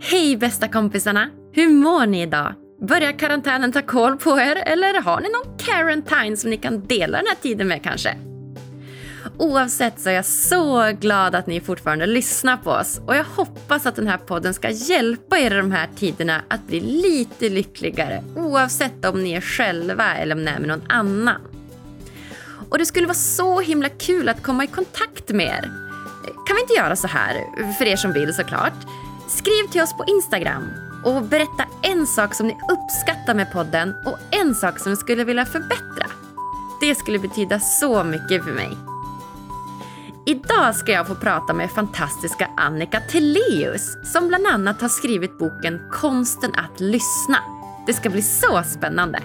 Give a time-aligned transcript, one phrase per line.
[0.00, 1.30] Hej bästa kompisarna!
[1.52, 2.54] Hur mår ni idag?
[2.80, 7.18] Börjar karantänen ta koll på er eller har ni någon quarantine som ni kan dela
[7.18, 8.16] den här tiden med kanske?
[9.38, 13.86] Oavsett så är jag så glad att ni fortfarande lyssnar på oss och jag hoppas
[13.86, 18.24] att den här podden ska hjälpa er i de här tiderna att bli lite lyckligare
[18.36, 21.40] oavsett om ni är själva eller om ni är med någon annan.
[22.68, 25.70] Och det skulle vara så himla kul att komma i kontakt med er.
[26.46, 27.34] Kan vi inte göra så här,
[27.78, 28.86] för er som vill såklart?
[29.36, 30.70] Skriv till oss på Instagram
[31.04, 35.24] och berätta en sak som ni uppskattar med podden och en sak som ni skulle
[35.24, 36.06] vilja förbättra.
[36.80, 38.76] Det skulle betyda så mycket för mig.
[40.26, 45.80] Idag ska jag få prata med fantastiska Annika Teleus som bland annat har skrivit boken
[45.90, 47.38] Konsten att lyssna.
[47.86, 49.22] Det ska bli så spännande.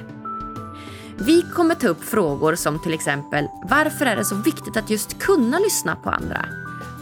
[1.17, 5.20] Vi kommer ta upp frågor som till exempel varför är det så viktigt att just
[5.20, 6.45] kunna lyssna på andra?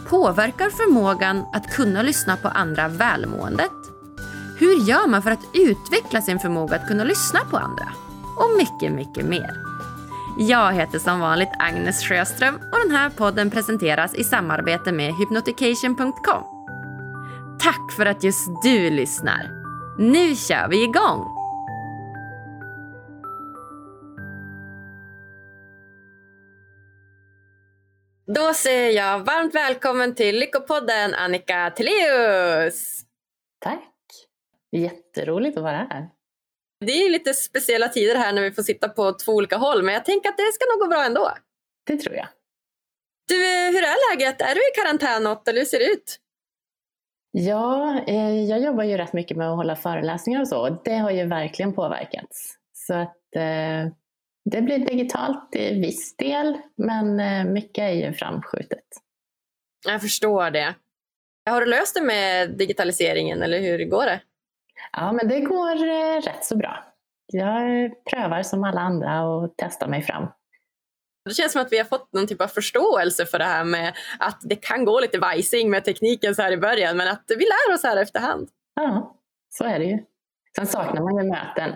[0.08, 3.72] Påverkar förmågan att kunna lyssna på andra välmåendet?
[4.58, 7.88] Hur gör man för att utveckla sin förmåga att kunna lyssna på andra?
[8.36, 9.50] Och mycket, mycket mer.
[10.38, 16.44] Jag heter som vanligt Agnes Sjöström och den här podden presenteras i samarbete med hypnotication.com.
[17.58, 19.50] Tack för att just du lyssnar.
[19.98, 21.35] Nu kör vi igång!
[28.34, 33.00] Då säger jag varmt välkommen till Lyckopodden Annika Teleus!
[33.60, 33.92] Tack!
[34.72, 36.08] Jätteroligt att vara här.
[36.86, 39.94] Det är lite speciella tider här när vi får sitta på två olika håll men
[39.94, 41.32] jag tänker att det ska nog gå bra ändå.
[41.86, 42.26] Det tror jag.
[43.28, 44.40] Du, hur är läget?
[44.40, 46.20] Är du i karantän något eller hur ser det ut?
[47.30, 50.68] Ja, eh, jag jobbar ju rätt mycket med att hålla föreläsningar och så.
[50.84, 52.54] Det har ju verkligen påverkats.
[52.72, 53.92] Så att eh,
[54.50, 58.84] det blir digitalt i viss del, men eh, mycket är ju framskjutet.
[59.86, 60.74] Jag förstår det.
[61.50, 64.20] Har du löst det med digitaliseringen eller hur går det?
[64.92, 66.84] Ja, men det går eh, rätt så bra.
[67.26, 70.26] Jag prövar som alla andra och testar mig fram.
[71.24, 73.94] Det känns som att vi har fått någon typ av förståelse för det här med
[74.18, 77.44] att det kan gå lite vajsing med tekniken så här i början, men att vi
[77.44, 78.48] lär oss här efterhand.
[78.74, 79.16] Ja,
[79.50, 79.98] så är det ju.
[80.56, 81.74] Sen saknar man ju möten.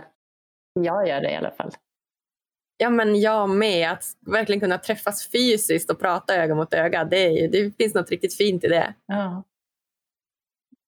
[0.73, 1.71] Jag gör det i alla fall.
[2.83, 3.93] Ja, men jag med.
[3.93, 7.05] Att verkligen kunna träffas fysiskt och prata öga mot öga.
[7.05, 8.95] Det, ju, det finns något riktigt fint i det.
[9.07, 9.45] Ja.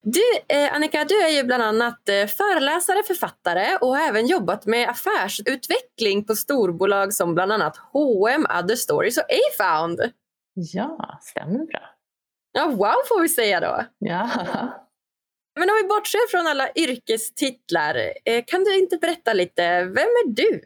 [0.03, 4.67] Du, eh, Annika, du är ju bland annat eh, föreläsare, författare och har även jobbat
[4.67, 10.01] med affärsutveckling på storbolag som bland annat H&M, Other Stories och Afound.
[10.55, 11.81] Ja, stämmer bra.
[12.53, 13.85] Ja, wow får vi säga då.
[13.99, 14.31] Ja.
[15.61, 20.29] Men om vi bortser från alla yrkestitlar, eh, kan du inte berätta lite, vem är
[20.29, 20.61] du?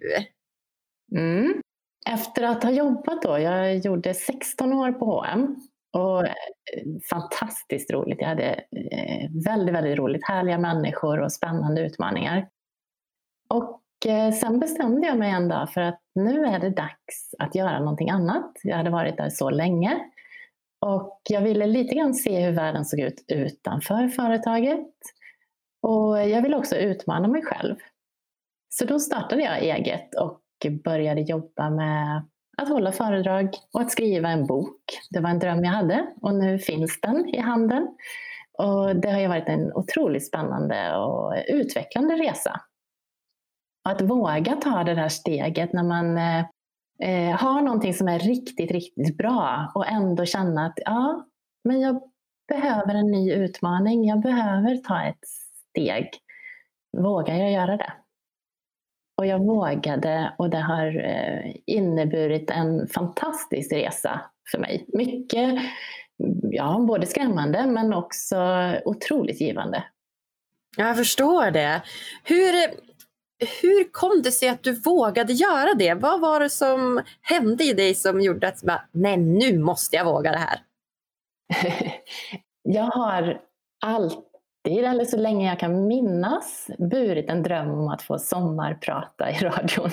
[1.13, 1.63] Mm.
[2.09, 5.57] Efter att ha jobbat då, jag gjorde 16 år på H&M
[5.93, 6.33] och eh,
[7.11, 8.21] fantastiskt roligt.
[8.21, 10.25] Jag hade eh, väldigt, väldigt roligt.
[10.25, 12.49] Härliga människor och spännande utmaningar.
[13.49, 17.55] Och eh, sen bestämde jag mig en dag för att nu är det dags att
[17.55, 18.53] göra någonting annat.
[18.63, 20.01] Jag hade varit där så länge.
[20.81, 24.89] Och jag ville lite grann se hur världen såg ut utanför företaget.
[25.83, 27.77] Och jag ville också utmana mig själv.
[28.69, 30.41] Så då startade jag eget och
[30.85, 32.23] började jobba med
[32.57, 34.83] att hålla föredrag och att skriva en bok.
[35.11, 37.89] Det var en dröm jag hade och nu finns den i handen.
[38.59, 42.61] Och det har ju varit en otroligt spännande och utvecklande resa.
[43.89, 46.45] Att våga ta det här steget när man eh,
[47.03, 51.27] eh, har någonting som är riktigt, riktigt bra och ändå känna att ja,
[51.65, 52.03] men jag
[52.49, 54.05] behöver en ny utmaning.
[54.05, 55.29] Jag behöver ta ett
[55.71, 56.11] steg.
[56.97, 57.93] Vågar jag göra det?
[59.17, 64.87] Och jag vågade och det har eh, inneburit en fantastisk resa för mig.
[64.89, 65.55] Mycket,
[66.51, 68.37] ja, både skrämmande men också
[68.85, 69.85] otroligt givande.
[70.77, 71.83] Jag förstår det.
[72.25, 72.53] Hur,
[73.63, 75.95] hur kom det sig att du vågade göra det?
[75.95, 80.05] Vad var det som hände i dig som gjorde att bara, nej nu måste jag
[80.05, 80.61] våga det här?
[82.63, 83.41] jag har
[83.85, 84.36] allt
[84.67, 89.35] 30 eller så länge jag kan minnas burit en dröm om att få sommarprata i
[89.35, 89.91] radion.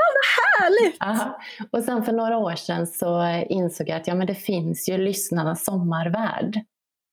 [0.00, 1.02] Ah, vad härligt!
[1.02, 1.38] Aha.
[1.72, 4.98] Och sen för några år sedan så insåg jag att ja, men det finns ju
[4.98, 6.64] lyssnarnas sommarvärld.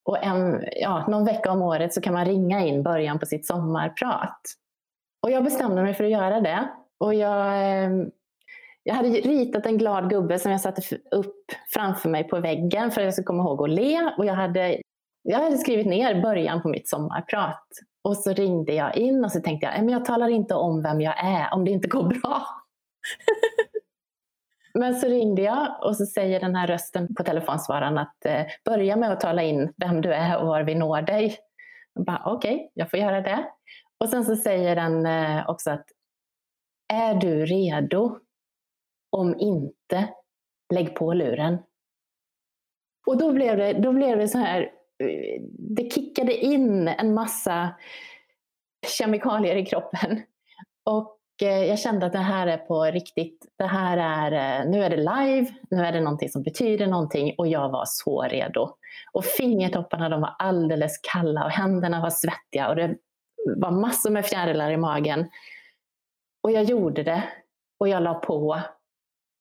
[0.05, 3.47] Och en, ja, någon vecka om året så kan man ringa in början på sitt
[3.47, 4.41] sommarprat.
[5.21, 6.69] Och jag bestämde mig för att göra det.
[6.99, 7.89] Och jag, eh,
[8.83, 10.81] jag hade ritat en glad gubbe som jag satte
[11.11, 14.11] upp framför mig på väggen för att jag skulle komma ihåg att le.
[14.17, 14.81] Och jag hade
[15.27, 17.67] jag hade skrivit ner början på mitt sommarprat
[18.01, 21.01] och så ringde jag in och så tänkte jag, men jag talar inte om vem
[21.01, 22.47] jag är om det inte går bra.
[24.73, 28.95] men så ringde jag och så säger den här rösten på telefonsvararen att eh, börja
[28.95, 31.37] med att tala in vem du är och var vi når dig.
[32.25, 33.49] Okej, okay, jag får göra det.
[33.99, 35.85] Och sen så säger den eh, också att
[36.93, 38.19] är du redo?
[39.09, 40.07] Om inte,
[40.73, 41.57] lägg på luren.
[43.07, 44.74] Och då blev det, då blev det så här,
[45.75, 47.75] det kickade in en massa
[48.87, 50.21] kemikalier i kroppen.
[50.85, 53.45] Och eh, jag kände att det här är på riktigt.
[53.57, 57.35] Det här är, eh, nu är det live, nu är det någonting som betyder någonting
[57.37, 58.75] och jag var så redo.
[59.11, 62.95] Och fingertopparna de var alldeles kalla och händerna var svettiga och det
[63.55, 65.29] var massor med fjärilar i magen.
[66.43, 67.23] Och jag gjorde det
[67.79, 68.61] och jag la på.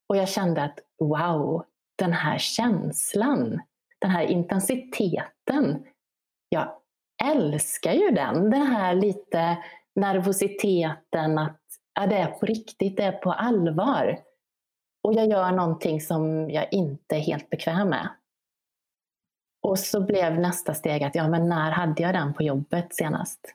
[0.08, 1.64] Och jag kände att wow,
[1.96, 3.60] den här känslan,
[4.04, 5.86] den här intensiteten.
[6.48, 6.72] Jag
[7.24, 8.50] älskar ju den.
[8.50, 9.58] Den här lite
[9.94, 11.60] nervositeten att
[11.94, 14.18] ja, det är på riktigt, det är på allvar.
[15.02, 18.08] Och jag gör någonting som jag inte är helt bekväm med.
[19.62, 23.54] Och så blev nästa steg att, ja men när hade jag den på jobbet senast?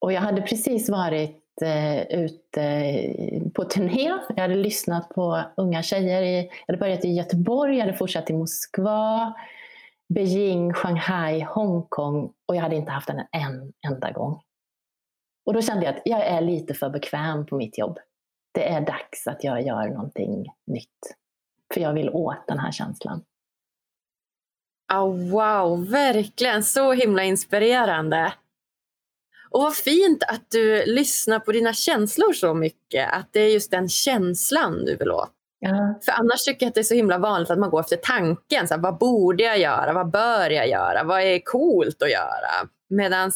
[0.00, 4.18] Och jag hade precis varit eh, ute på turné.
[4.28, 6.22] Jag hade lyssnat på unga tjejer.
[6.22, 9.34] I, jag hade börjat i Göteborg, jag hade fortsatt i Moskva,
[10.08, 14.40] Beijing, Shanghai, Hongkong och jag hade inte haft den en enda gång.
[15.46, 17.98] Och då kände jag att jag är lite för bekväm på mitt jobb.
[18.54, 21.16] Det är dags att jag gör någonting nytt.
[21.74, 23.22] För jag vill åt den här känslan.
[24.92, 28.32] Oh, wow, verkligen så himla inspirerande.
[29.56, 33.12] Och vad fint att du lyssnar på dina känslor så mycket.
[33.12, 35.30] Att det är just den känslan du vill åt.
[35.58, 35.94] Ja.
[36.04, 38.68] För annars tycker jag att det är så himla vanligt att man går efter tanken.
[38.68, 39.92] Så här, vad borde jag göra?
[39.92, 41.04] Vad bör jag göra?
[41.04, 42.68] Vad är coolt att göra?
[42.90, 43.32] Medan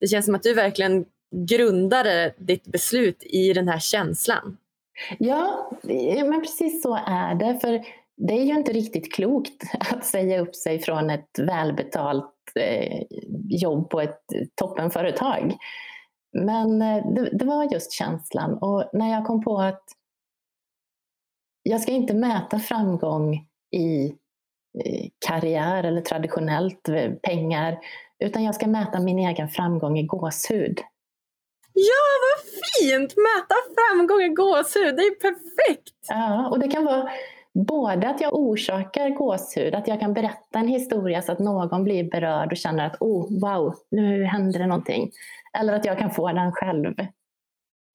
[0.00, 1.04] det känns som att du verkligen
[1.48, 4.56] grundade ditt beslut i den här känslan.
[5.18, 5.70] Ja,
[6.24, 7.58] men precis så är det.
[7.60, 7.84] För
[8.18, 13.02] det är ju inte riktigt klokt att säga upp sig från ett välbetalt eh,
[13.48, 14.22] jobb på ett
[14.54, 15.56] toppenföretag.
[16.32, 19.84] Men eh, det, det, var just känslan och när jag kom på att
[21.62, 24.06] jag ska inte mäta framgång i
[24.84, 26.88] eh, karriär eller traditionellt
[27.22, 27.78] pengar
[28.24, 30.80] utan jag ska mäta min egen framgång i gåshud.
[31.72, 33.14] Ja, vad fint!
[33.16, 35.94] Mäta framgång i gåshud, det är perfekt!
[36.08, 37.10] Ja, och det kan vara
[37.66, 42.10] både att jag orsakar gåshud, att jag kan berätta en historia så att någon blir
[42.10, 45.10] berörd och känner att oh, wow, nu händer det någonting.
[45.58, 46.94] Eller att jag kan få den själv.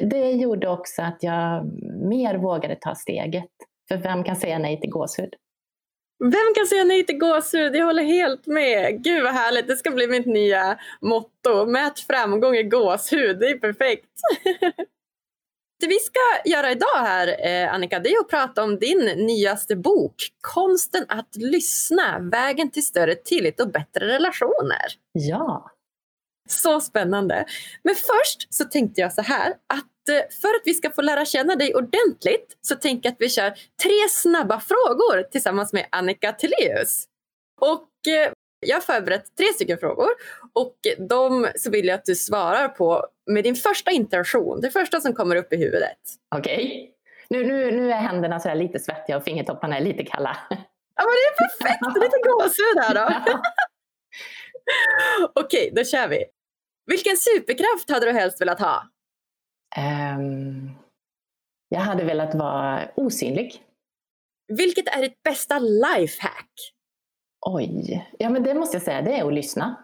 [0.09, 1.65] Det gjorde också att jag
[2.09, 3.49] mer vågade ta steget.
[3.87, 5.33] För vem kan säga nej till gåshud?
[6.19, 7.75] Vem kan säga nej till gåshud?
[7.75, 9.03] Jag håller helt med.
[9.03, 9.67] Gud vad härligt.
[9.67, 11.65] Det ska bli mitt nya motto.
[11.65, 13.39] Mät framgång i gåshud.
[13.39, 14.09] Det är perfekt.
[15.83, 19.75] Det vi ska göra idag här, eh, Annika, det är att prata om din nyaste
[19.75, 24.85] bok Konsten att lyssna, vägen till större tillit och bättre relationer.
[25.11, 25.71] Ja.
[26.49, 27.45] Så spännande.
[27.83, 31.25] Men först så tänkte jag så här att eh, för att vi ska få lära
[31.25, 33.49] känna dig ordentligt så tänker jag att vi kör
[33.83, 37.05] tre snabba frågor tillsammans med Annika Tilléus.
[37.61, 38.31] Och eh,
[38.65, 40.09] jag har förberett tre stycken frågor
[40.53, 40.75] och
[41.09, 45.13] de så vill jag att du svarar på med din första intention, det första som
[45.13, 45.97] kommer upp i huvudet.
[46.35, 46.55] Okej.
[46.55, 46.89] Okay.
[47.29, 50.37] Nu, nu, nu är händerna så lite svettiga och fingertopparna är lite kalla.
[50.95, 53.39] Ja men det är perfekt, lite gåshud här då.
[55.33, 56.25] Okej, okay, då kör vi.
[56.85, 58.83] Vilken superkraft hade du helst velat ha?
[60.17, 60.71] Um,
[61.69, 63.63] jag hade velat vara osynlig.
[64.47, 66.51] Vilket är ditt bästa lifehack?
[67.45, 69.75] Oj, ja men det måste jag säga, det är att lyssna.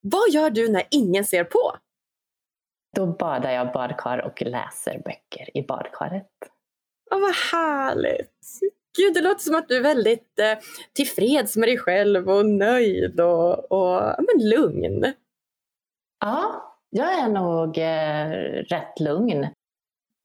[0.00, 1.76] Vad gör du när ingen ser på?
[2.96, 6.30] Då badar jag badkar och läser böcker i badkaret.
[7.10, 8.60] Åh, vad härligt!
[8.98, 10.58] Gud, det låter som att du är väldigt eh,
[10.92, 15.12] tillfreds med dig själv och nöjd och, och men lugn.
[16.20, 18.30] Ja, jag är nog eh,
[18.62, 19.46] rätt lugn.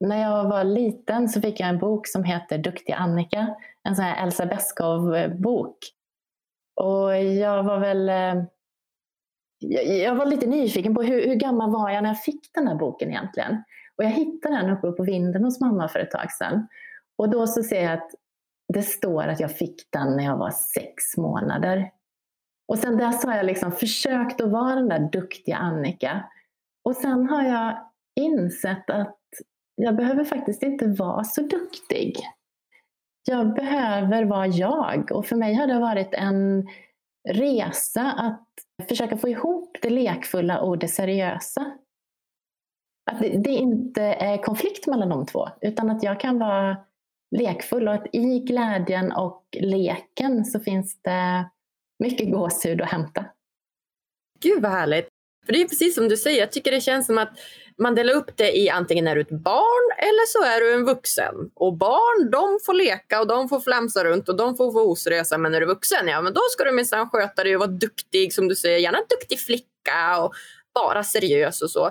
[0.00, 3.54] När jag var liten så fick jag en bok som heter Duktiga Annika.
[3.88, 5.78] En sån här Elsa Beskow-bok.
[6.74, 8.44] Och jag var väl eh,
[10.02, 12.74] jag var lite nyfiken på hur, hur, gammal var jag när jag fick den här
[12.74, 13.62] boken egentligen.
[13.96, 16.68] Och jag hittade den uppe på vinden hos mamma för ett tag sedan.
[17.18, 18.10] Och då så ser jag att
[18.72, 21.90] det står att jag fick den när jag var sex månader.
[22.68, 26.24] Och sen dess har jag liksom försökt att vara den där duktiga Annika.
[26.84, 27.78] Och sen har jag
[28.20, 29.18] insett att
[29.74, 32.16] jag behöver faktiskt inte vara så duktig.
[33.24, 35.12] Jag behöver vara jag.
[35.12, 36.68] Och för mig har det varit en
[37.28, 38.48] resa att
[38.88, 41.72] försöka få ihop det lekfulla och det seriösa.
[43.10, 46.76] Att det, det inte är konflikt mellan de två, utan att jag kan vara
[47.36, 51.50] lekfull och att i glädjen och leken så finns det
[51.98, 53.24] mycket gåshud att hämta.
[54.40, 55.08] gud vad härligt.
[55.46, 57.38] För det är precis som du säger, jag tycker det känns som att
[57.78, 60.84] man delar upp det i antingen är du ett barn eller så är du en
[60.84, 61.50] vuxen.
[61.54, 65.38] Och barn de får leka och de får flamsa runt och de får vara oseriösa.
[65.38, 68.32] Men är du vuxen, ja men då ska du minsann sköta dig och vara duktig
[68.32, 68.78] som du säger.
[68.78, 70.32] Gärna en duktig flicka och
[70.74, 71.90] bara seriös och så.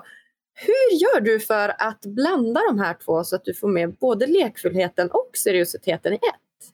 [0.55, 4.27] Hur gör du för att blanda de här två så att du får med både
[4.27, 6.69] lekfullheten och seriositeten i ett?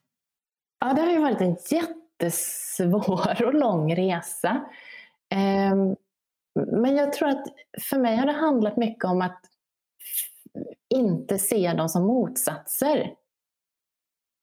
[0.80, 4.66] Ja, det har ju varit en jättesvår och lång resa.
[5.72, 5.96] Um
[6.56, 7.44] men jag tror att
[7.82, 9.42] för mig har det handlat mycket om att
[10.90, 13.14] inte se dem som motsatser.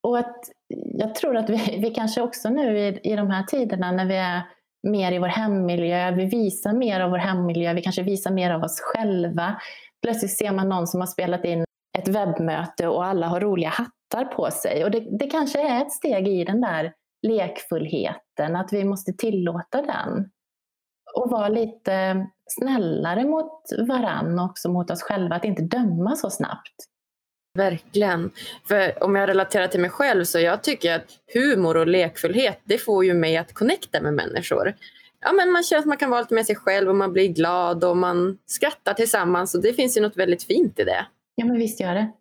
[0.03, 0.51] Och att
[0.99, 4.17] jag tror att vi, vi kanske också nu i, i de här tiderna när vi
[4.17, 4.43] är
[4.83, 8.63] mer i vår hemmiljö, vi visar mer av vår hemmiljö, vi kanske visar mer av
[8.63, 9.61] oss själva.
[10.03, 11.65] Plötsligt ser man någon som har spelat in
[11.99, 14.85] ett webbmöte och alla har roliga hattar på sig.
[14.85, 19.83] Och det, det kanske är ett steg i den där lekfullheten, att vi måste tillåta
[19.83, 20.31] den
[21.17, 26.31] och vara lite snällare mot varann och också mot oss själva, att inte döma så
[26.31, 26.75] snabbt.
[27.55, 28.31] Verkligen.
[28.69, 31.05] För om jag relaterar till mig själv så jag tycker att
[31.35, 34.75] humor och lekfullhet det får ju mig att connecta med människor.
[35.21, 37.29] Ja, men man känner att man kan vara lite med sig själv och man blir
[37.29, 41.07] glad och man skrattar tillsammans och det finns ju något väldigt fint i det.
[41.35, 42.13] Ja men visst gör det.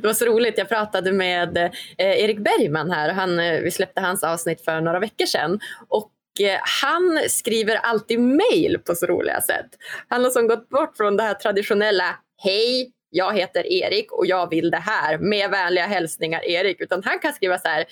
[0.00, 3.12] Det var så roligt, jag pratade med eh, Erik Bergman här.
[3.12, 5.60] Han, eh, vi släppte hans avsnitt för några veckor sedan.
[5.88, 9.66] Och Eh, han skriver alltid mejl på så roliga sätt.
[10.08, 14.50] Han har som gått bort från det här traditionella Hej, jag heter Erik och jag
[14.50, 16.80] vill det här med vänliga hälsningar Erik.
[16.80, 17.84] Utan han kan skriva så här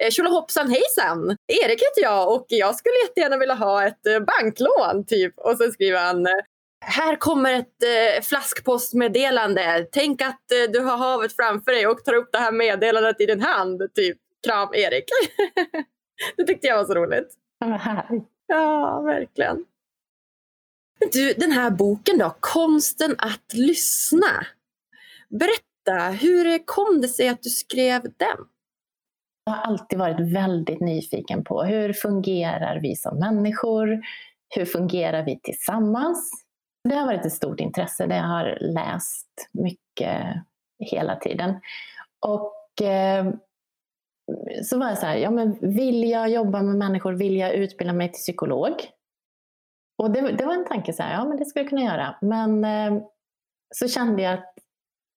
[0.00, 1.36] eh, Tjolahoppsan hejsan!
[1.64, 5.34] Erik heter jag och jag skulle jättegärna vilja ha ett eh, banklån typ.
[5.36, 6.26] Och så skriver han
[6.86, 9.86] här kommer ett eh, flaskpostmeddelande.
[9.92, 13.26] Tänk att eh, du har havet framför dig och tar upp det här meddelandet i
[13.26, 13.82] din hand.
[13.94, 15.04] Typ kram Erik.
[16.36, 17.28] det tyckte jag var så roligt.
[18.46, 19.64] Ja, verkligen.
[21.12, 24.46] Du, den här boken då, Konsten att lyssna.
[25.28, 28.36] Berätta, hur kom det sig att du skrev den?
[29.44, 34.00] Jag har alltid varit väldigt nyfiken på hur fungerar vi som människor?
[34.54, 36.30] Hur fungerar vi tillsammans?
[36.88, 38.06] Det har varit ett stort intresse.
[38.06, 40.22] Det har läst mycket
[40.78, 41.60] hela tiden.
[42.26, 43.32] Och eh,
[44.62, 47.92] så var jag så här, ja men vill jag jobba med människor, vill jag utbilda
[47.92, 48.72] mig till psykolog?
[49.98, 52.16] Och det, det var en tanke, så här, ja men det skulle jag kunna göra.
[52.20, 53.02] Men eh,
[53.74, 54.54] så kände jag att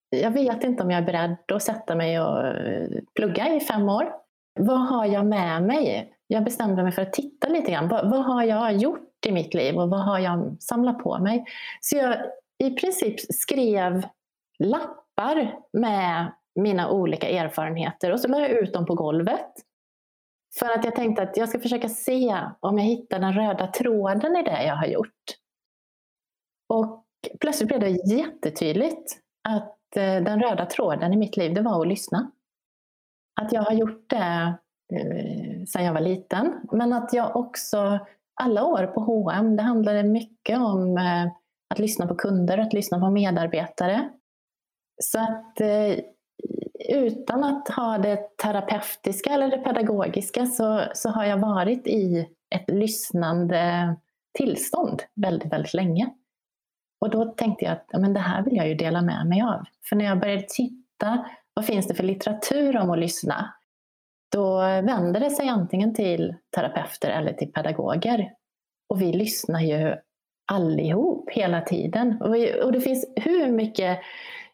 [0.10, 3.90] jag vet inte om jag är beredd att sätta mig och eh, plugga i fem
[3.90, 4.14] år.
[4.60, 6.14] Vad har jag med mig?
[6.28, 7.88] Jag bestämde mig för att titta lite grann.
[7.88, 11.46] Vad, vad har jag gjort i mitt liv och vad har jag samlat på mig?
[11.82, 12.18] Så jag
[12.64, 14.08] i princip skrev
[14.60, 19.52] lappar med mina olika erfarenheter och så la jag ut dem på golvet.
[20.60, 24.36] För att jag tänkte att jag ska försöka se om jag hittar den röda tråden
[24.36, 25.24] i det jag har gjort.
[26.70, 27.06] Och
[27.40, 31.88] plötsligt blev det jättetydligt att eh, den röda tråden i mitt liv, det var att
[31.88, 32.32] lyssna.
[33.42, 34.54] Att jag har gjort det
[34.94, 38.00] eh, sedan jag var liten, men att jag också
[38.42, 41.32] alla år på H&M, det handlade mycket om eh,
[41.70, 44.10] att lyssna på kunder, att lyssna på medarbetare.
[45.04, 45.62] Så att
[46.90, 52.70] utan att ha det terapeutiska eller det pedagogiska så, så har jag varit i ett
[52.70, 53.96] lyssnande
[54.38, 56.10] tillstånd väldigt, väldigt länge.
[57.02, 59.64] Och då tänkte jag att men det här vill jag ju dela med mig av.
[59.90, 63.54] För när jag började titta, vad finns det för litteratur om att lyssna?
[64.32, 68.32] Då vänder det sig antingen till terapeuter eller till pedagoger.
[68.90, 69.96] Och vi lyssnar ju
[70.52, 72.22] allihop hela tiden.
[72.22, 74.00] Och, vi, och det finns hur mycket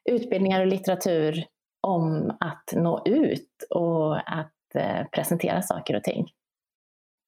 [0.09, 1.45] utbildningar och litteratur
[1.87, 6.31] om att nå ut och att eh, presentera saker och ting.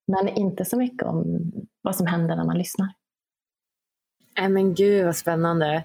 [0.08, 2.94] Men inte så mycket om vad som händer när man lyssnar.
[4.40, 5.84] Nej men gud vad spännande.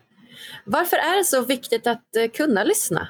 [0.64, 3.08] Varför är det så viktigt att eh, kunna lyssna?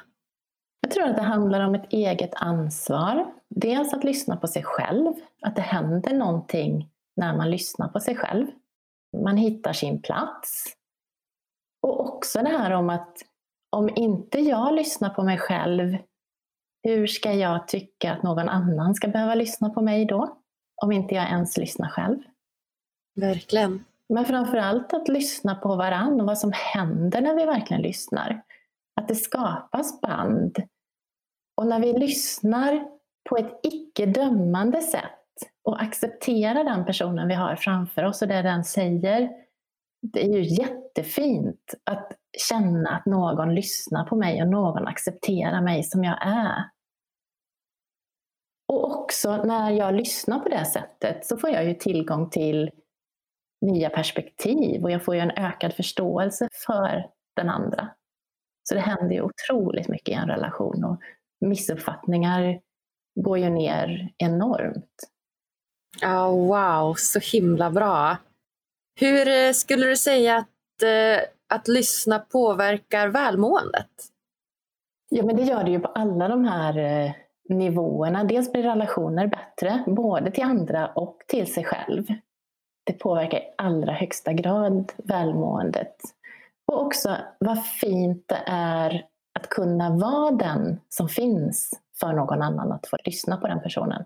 [0.81, 3.33] Jag tror att det handlar om ett eget ansvar.
[3.49, 8.15] Dels att lyssna på sig själv, att det händer någonting när man lyssnar på sig
[8.15, 8.47] själv.
[9.23, 10.65] Man hittar sin plats.
[11.81, 13.17] Och också det här om att
[13.71, 15.97] om inte jag lyssnar på mig själv,
[16.83, 20.37] hur ska jag tycka att någon annan ska behöva lyssna på mig då?
[20.81, 22.17] Om inte jag ens lyssnar själv.
[23.15, 23.85] Verkligen.
[24.09, 28.41] Men framförallt att lyssna på varann och vad som händer när vi verkligen lyssnar.
[28.95, 30.57] Att det skapas band.
[31.55, 32.87] Och när vi lyssnar
[33.29, 35.03] på ett icke-dömande sätt
[35.63, 39.29] och accepterar den personen vi har framför oss och det den säger.
[40.01, 45.83] Det är ju jättefint att känna att någon lyssnar på mig och någon accepterar mig
[45.83, 46.69] som jag är.
[48.67, 52.71] Och också när jag lyssnar på det sättet så får jag ju tillgång till
[53.61, 57.89] nya perspektiv och jag får ju en ökad förståelse för den andra.
[58.63, 61.01] Så det händer ju otroligt mycket i en relation och
[61.45, 62.59] missuppfattningar
[63.15, 65.09] går ju ner enormt.
[66.01, 68.17] Ja, oh, wow, så himla bra.
[68.99, 73.89] Hur eh, skulle du säga att, eh, att lyssna påverkar välmåendet?
[75.09, 77.11] Ja, men det gör det ju på alla de här eh,
[77.49, 78.23] nivåerna.
[78.23, 82.07] Dels blir relationer bättre, både till andra och till sig själv.
[82.83, 85.95] Det påverkar i allra högsta grad välmåendet.
[86.67, 89.05] Och också vad fint det är
[89.39, 94.05] att kunna vara den som finns för någon annan, att få lyssna på den personen.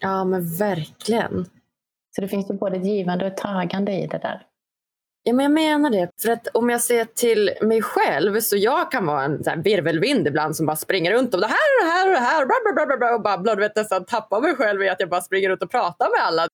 [0.00, 1.44] Ja, men verkligen.
[2.16, 4.46] Så det finns ju både ett givande och ett tagande i det där.
[5.24, 6.10] Ja, men jag menar det.
[6.22, 9.56] För att om jag ser till mig själv så jag kan vara en så här
[9.56, 12.46] virvelvind ibland som bara springer runt och det här och det här och det här
[12.46, 13.56] bla, bla, bla, bla, och babblar.
[13.56, 16.26] Du vet nästan tappar mig själv i att jag bara springer runt och pratar med
[16.26, 16.48] alla.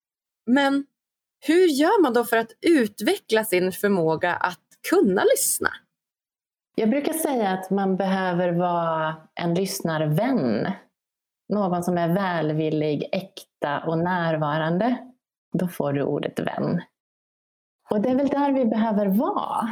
[0.46, 0.86] Men
[1.46, 4.60] hur gör man då för att utveckla sin förmåga att
[4.90, 5.68] kunna lyssna?
[6.74, 10.72] Jag brukar säga att man behöver vara en lyssnarvän.
[11.52, 14.96] Någon som är välvillig, äkta och närvarande.
[15.58, 16.80] Då får du ordet vän.
[17.90, 19.68] Och det är väl där vi behöver vara.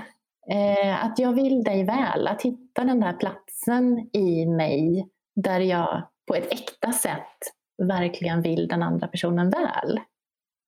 [0.50, 6.02] Eh, att jag vill dig väl, att hitta den där platsen i mig där jag
[6.26, 7.38] på ett äkta sätt
[7.82, 10.00] verkligen vill den andra personen väl.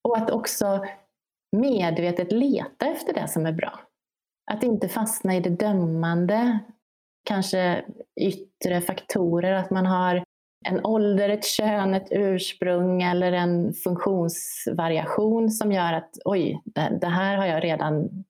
[0.09, 0.85] Och att också
[1.57, 3.81] medvetet leta efter det som är bra.
[4.51, 6.59] Att inte fastna i det dömande,
[7.25, 7.85] kanske
[8.21, 10.25] yttre faktorer, att man har
[10.67, 16.63] en ålder, ett kön, ett ursprung eller en funktionsvariation som gör att oj,
[17.01, 18.25] det, här har jag redan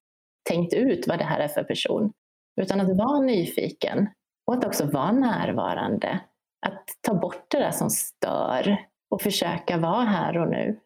[0.48, 2.12] tänkt ut vad det här är för person.
[2.60, 4.08] Utan att vara nyfiken
[4.46, 6.20] och att också vara närvarande.
[6.66, 10.80] Att ta bort det där som stör och försöka vara här och nu.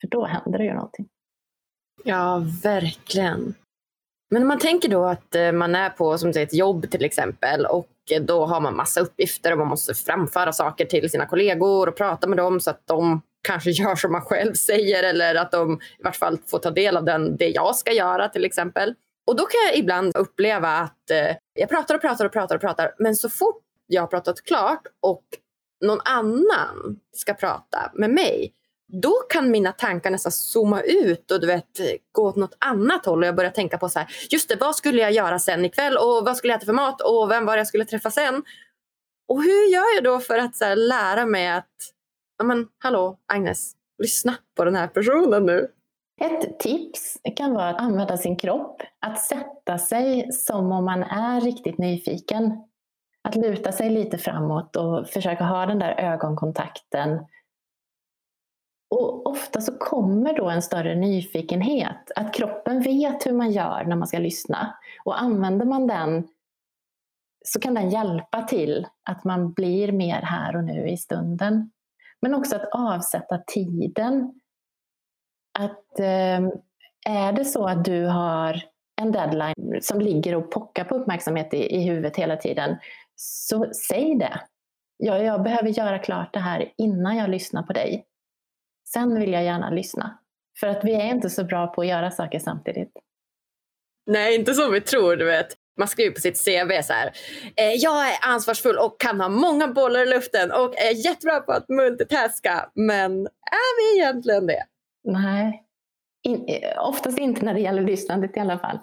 [0.00, 1.08] För då händer det ju någonting.
[2.04, 3.54] Ja, verkligen.
[4.32, 7.04] Men om man tänker då att eh, man är på som säger, ett jobb till
[7.04, 11.26] exempel och eh, då har man massa uppgifter och man måste framföra saker till sina
[11.26, 15.34] kollegor och prata med dem så att de kanske gör som man själv säger eller
[15.34, 18.44] att de i vart fall får ta del av den, det jag ska göra till
[18.44, 18.94] exempel.
[19.26, 22.60] Och då kan jag ibland uppleva att eh, jag pratar och pratar och pratar och
[22.60, 25.24] pratar men så fort jag har pratat klart och
[25.84, 28.52] någon annan ska prata med mig
[28.92, 31.80] då kan mina tankar nästan zooma ut och du vet,
[32.12, 33.22] gå åt något annat håll.
[33.22, 35.96] Och jag börjar tänka på så här, just det, vad skulle jag göra sen ikväll?
[35.96, 37.00] Och vad skulle jag äta för mat?
[37.00, 38.42] Och vem var det jag skulle träffa sen?
[39.28, 41.76] Och hur gör jag då för att så här, lära mig att,
[42.38, 45.68] ja men hallå Agnes, lyssna på den här personen nu.
[46.20, 48.82] Ett tips kan vara att använda sin kropp.
[49.00, 52.52] Att sätta sig som om man är riktigt nyfiken.
[53.28, 57.18] Att luta sig lite framåt och försöka ha den där ögonkontakten
[58.92, 63.96] och ofta så kommer då en större nyfikenhet, att kroppen vet hur man gör när
[63.96, 64.74] man ska lyssna.
[65.04, 66.28] Och använder man den
[67.44, 71.70] så kan den hjälpa till att man blir mer här och nu i stunden.
[72.20, 74.40] Men också att avsätta tiden.
[75.58, 76.40] Att eh,
[77.06, 78.62] är det så att du har
[79.00, 82.76] en deadline som ligger och pockar på uppmärksamhet i, i huvudet hela tiden,
[83.16, 84.40] så säg det.
[84.96, 88.06] Jag, jag behöver göra klart det här innan jag lyssnar på dig.
[88.92, 90.18] Sen vill jag gärna lyssna.
[90.60, 92.92] För att vi är inte så bra på att göra saker samtidigt.
[94.06, 95.56] Nej, inte som vi tror, du vet.
[95.78, 97.12] Man skriver på sitt CV så här.
[97.56, 101.52] Eh, jag är ansvarsfull och kan ha många bollar i luften och är jättebra på
[101.52, 102.70] att multitaska.
[102.74, 104.64] Men är vi egentligen det?
[105.04, 105.64] Nej,
[106.22, 106.46] In,
[106.78, 108.78] oftast inte när det gäller lyssnandet i alla fall.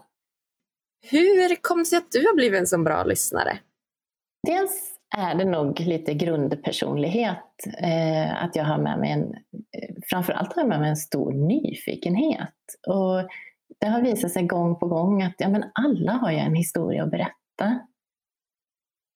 [1.12, 3.60] Hur kom det sig att du har blivit en så bra lyssnare?
[4.48, 7.68] Dels är det nog lite grundpersonlighet.
[7.78, 11.34] Eh, att jag har med mig en, eh, framförallt har jag med mig en stor
[11.34, 12.56] nyfikenhet.
[12.88, 13.30] Och
[13.80, 17.04] det har visat sig gång på gång att ja, men alla har ju en historia
[17.04, 17.80] att berätta.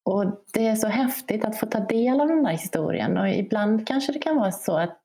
[0.05, 3.17] Och det är så häftigt att få ta del av den där historien.
[3.17, 5.01] Och ibland kanske det kan vara så att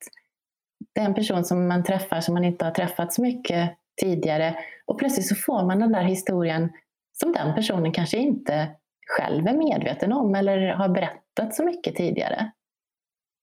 [0.94, 3.70] det är en person som man träffar som man inte har träffat så mycket
[4.00, 4.56] tidigare.
[4.86, 6.72] Och plötsligt så får man den där historien
[7.12, 8.68] som den personen kanske inte
[9.08, 12.50] själv är medveten om eller har berättat så mycket tidigare.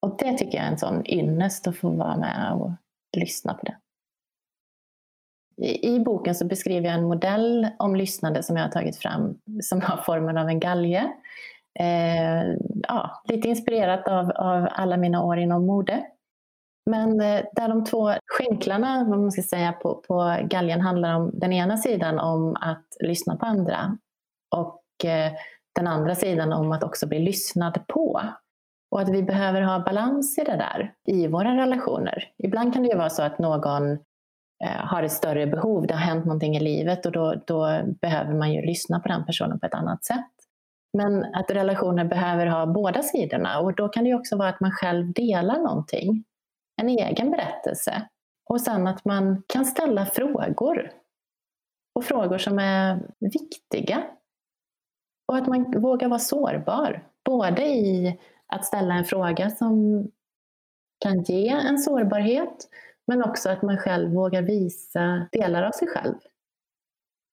[0.01, 2.71] Och det tycker jag är en sån ynnest att få vara med och
[3.17, 3.77] lyssna på det.
[5.63, 9.81] I, boken så beskriver jag en modell om lyssnande som jag har tagit fram som
[9.81, 11.13] har formen av en galge.
[11.79, 12.55] Eh,
[12.87, 16.05] ja, lite inspirerat av, av alla mina år inom mode.
[16.85, 21.31] Men eh, där de två skänklarna vad man ska säga, på, på galgen handlar om
[21.33, 23.97] den ena sidan om att lyssna på andra
[24.55, 25.37] och och
[25.75, 28.21] den andra sidan om att också bli lyssnad på.
[28.91, 32.23] Och att vi behöver ha balans i det där, i våra relationer.
[32.37, 33.91] Ibland kan det ju vara så att någon
[34.63, 38.33] eh, har ett större behov, det har hänt någonting i livet och då, då behöver
[38.33, 40.31] man ju lyssna på den personen på ett annat sätt.
[40.97, 44.71] Men att relationer behöver ha båda sidorna och då kan det också vara att man
[44.71, 46.23] själv delar någonting,
[46.81, 48.07] en egen berättelse.
[48.49, 50.91] Och sen att man kan ställa frågor.
[51.95, 54.03] Och frågor som är viktiga.
[55.25, 57.07] Och att man vågar vara sårbar.
[57.25, 60.03] Både i att ställa en fråga som
[60.99, 62.69] kan ge en sårbarhet,
[63.07, 66.15] men också att man själv vågar visa delar av sig själv.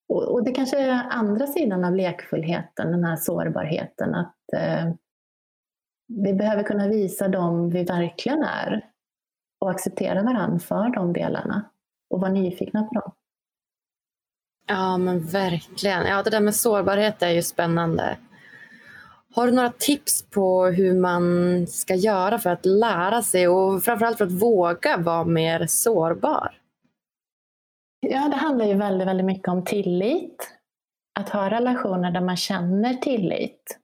[0.09, 4.93] Och, och det kanske är andra sidan av lekfullheten, den här sårbarheten, att eh,
[6.07, 8.91] vi behöver kunna visa dem vi verkligen är
[9.61, 11.71] och acceptera varandra för de delarna
[12.11, 13.13] och vara nyfikna på dem.
[14.67, 16.07] Ja, men verkligen.
[16.07, 18.17] Ja, det där med sårbarhet är ju spännande.
[19.35, 24.19] Har du några tips på hur man ska göra för att lära sig och framförallt
[24.19, 26.59] för att våga vara mer sårbar?
[28.01, 30.49] Ja, det handlar ju väldigt, väldigt mycket om tillit.
[31.21, 33.79] Att ha relationer där man känner tillit.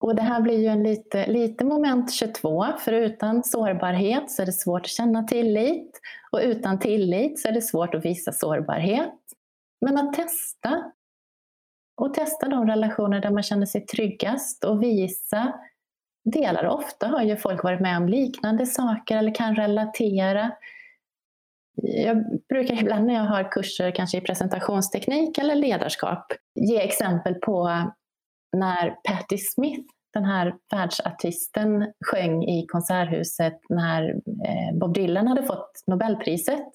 [0.00, 4.46] Och det här blir ju en lite, lite moment 22, för utan sårbarhet så är
[4.46, 6.00] det svårt att känna tillit.
[6.32, 9.25] Och utan tillit så är det svårt att visa sårbarhet.
[9.80, 10.92] Men att testa.
[12.00, 15.52] Och testa de relationer där man känner sig tryggast och visa
[16.24, 16.66] delar.
[16.66, 20.52] Ofta har ju folk varit med om liknande saker eller kan relatera.
[21.82, 27.82] Jag brukar ibland när jag har kurser, kanske i presentationsteknik eller ledarskap, ge exempel på
[28.56, 34.10] när Patti Smith, den här världsartisten, sjöng i Konserthuset när
[34.46, 36.68] eh, Bob Dylan hade fått Nobelpriset.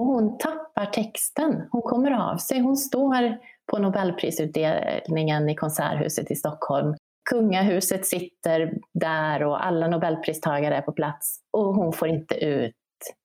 [0.00, 2.60] Och hon tappar texten, hon kommer av sig.
[2.60, 3.38] Hon står
[3.70, 6.94] på Nobelprisutdelningen i Konserthuset i Stockholm.
[7.30, 12.74] Kungahuset sitter där och alla Nobelpristagare är på plats och hon får inte ut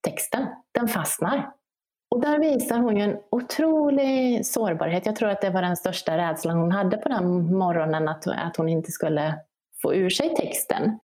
[0.07, 0.45] texten.
[0.71, 1.51] Den fastnar.
[2.15, 5.05] Och där visar hon ju en otrolig sårbarhet.
[5.05, 8.57] Jag tror att det var den största rädslan hon hade på den morgonen, att, att
[8.57, 9.39] hon inte skulle
[9.81, 10.99] få ur sig texten.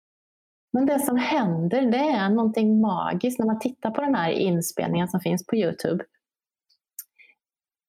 [0.72, 5.09] Men det som händer, det är någonting magiskt när man tittar på den här inspelningen
[5.09, 6.04] som finns på Youtube.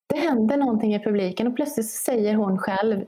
[0.10, 3.06] Det händer någonting i publiken och plötsligt säger hon själv,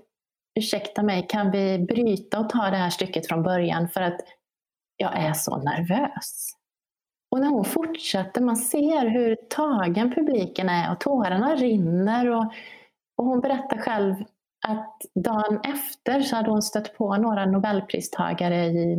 [0.59, 4.19] ursäkta mig, kan vi bryta och ta det här stycket från början för att
[4.97, 6.49] jag är så nervös.
[7.31, 12.29] Och när hon fortsätter, man ser hur tagen publiken är och tårarna rinner.
[12.29, 12.53] Och,
[13.17, 14.15] och hon berättar själv
[14.67, 18.97] att dagen efter så hade hon stött på några nobelpristagare i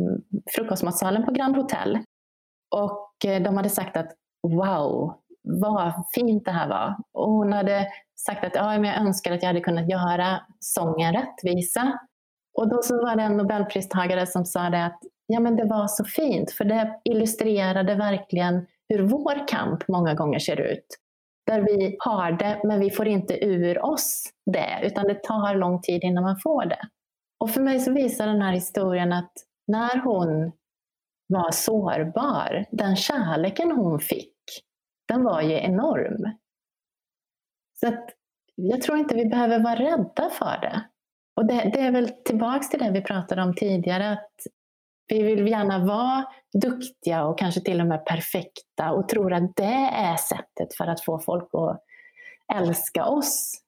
[0.55, 1.99] frukostmatsalen på Grand Hotel.
[2.75, 4.11] Och eh, de hade sagt att
[4.47, 6.95] wow, vad fint det här var.
[7.13, 11.13] Och hon hade sagt att ja, men jag önskar att jag hade kunnat göra sången
[11.13, 11.99] rättvisa.
[12.57, 15.87] Och då så var det en nobelpristagare som sa det att ja, men det var
[15.87, 20.85] så fint, för det illustrerade verkligen hur vår kamp många gånger ser ut.
[21.45, 25.81] Där vi har det, men vi får inte ur oss det, utan det tar lång
[25.81, 26.89] tid innan man får det.
[27.39, 29.31] Och för mig så visar den här historien att
[29.67, 30.51] när hon
[31.27, 34.33] var sårbar, den kärleken hon fick,
[35.07, 36.37] den var ju enorm.
[37.79, 38.09] Så att
[38.55, 40.85] jag tror inte vi behöver vara rädda för det.
[41.35, 44.33] Och det, det är väl tillbaks till det vi pratade om tidigare, att
[45.07, 46.25] vi vill gärna vara
[46.61, 51.01] duktiga och kanske till och med perfekta och tror att det är sättet för att
[51.01, 51.83] få folk att
[52.55, 53.61] älska oss.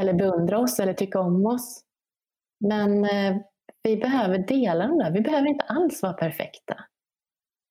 [0.00, 1.82] Eller beundra oss eller tycka om oss.
[2.60, 3.36] Men eh,
[3.82, 5.10] vi behöver dela de där.
[5.10, 6.76] Vi behöver inte alls vara perfekta.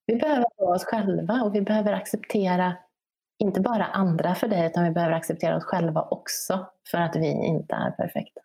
[0.06, 2.76] Vi behöver vara oss själva och vi behöver acceptera
[3.38, 7.28] inte bara andra för det, utan vi behöver acceptera oss själva också för att vi
[7.28, 8.40] inte är perfekta.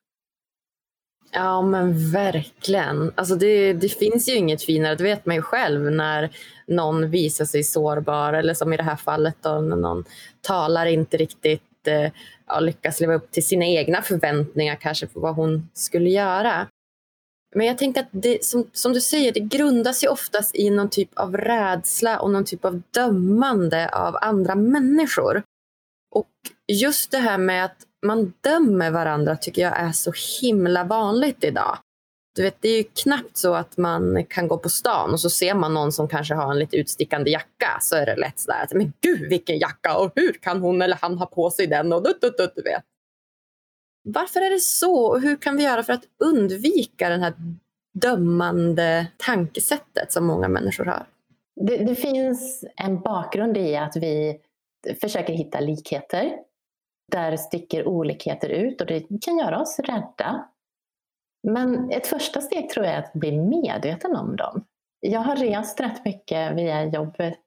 [1.31, 3.11] Ja men verkligen.
[3.15, 6.29] Alltså det, det finns ju inget finare, det vet man ju själv när
[6.67, 10.05] någon visar sig sårbar eller som i det här fallet då när någon
[10.41, 12.11] talar inte riktigt eh,
[12.47, 16.67] ja, lyckas leva upp till sina egna förväntningar kanske på vad hon skulle göra.
[17.55, 20.89] Men jag tänkte att det, som, som du säger, det grundas ju oftast i någon
[20.89, 25.43] typ av rädsla och någon typ av dömande av andra människor.
[26.11, 26.29] Och
[26.67, 31.77] just det här med att man dömer varandra tycker jag är så himla vanligt idag.
[32.35, 35.29] Du vet, det är ju knappt så att man kan gå på stan och så
[35.29, 38.63] ser man någon som kanske har en lite utstickande jacka så är det lätt sådär
[38.63, 41.93] att men gud vilken jacka och hur kan hon eller han ha på sig den
[41.93, 42.83] och du, du, du, du vet.
[44.03, 47.33] Varför är det så och hur kan vi göra för att undvika det här
[47.93, 51.07] dömande tankesättet som många människor har?
[51.55, 54.39] Det, det finns en bakgrund i att vi
[55.01, 56.31] försöker hitta likheter
[57.11, 60.49] där sticker olikheter ut och det kan göra oss rädda.
[61.47, 64.65] Men ett första steg tror jag är att bli medveten om dem.
[64.99, 67.39] Jag har rest rätt mycket via jobbet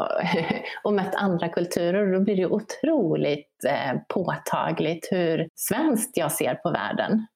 [0.84, 2.06] och mött andra kulturer.
[2.06, 7.26] och Då blir det otroligt eh, påtagligt hur svenskt jag ser på världen.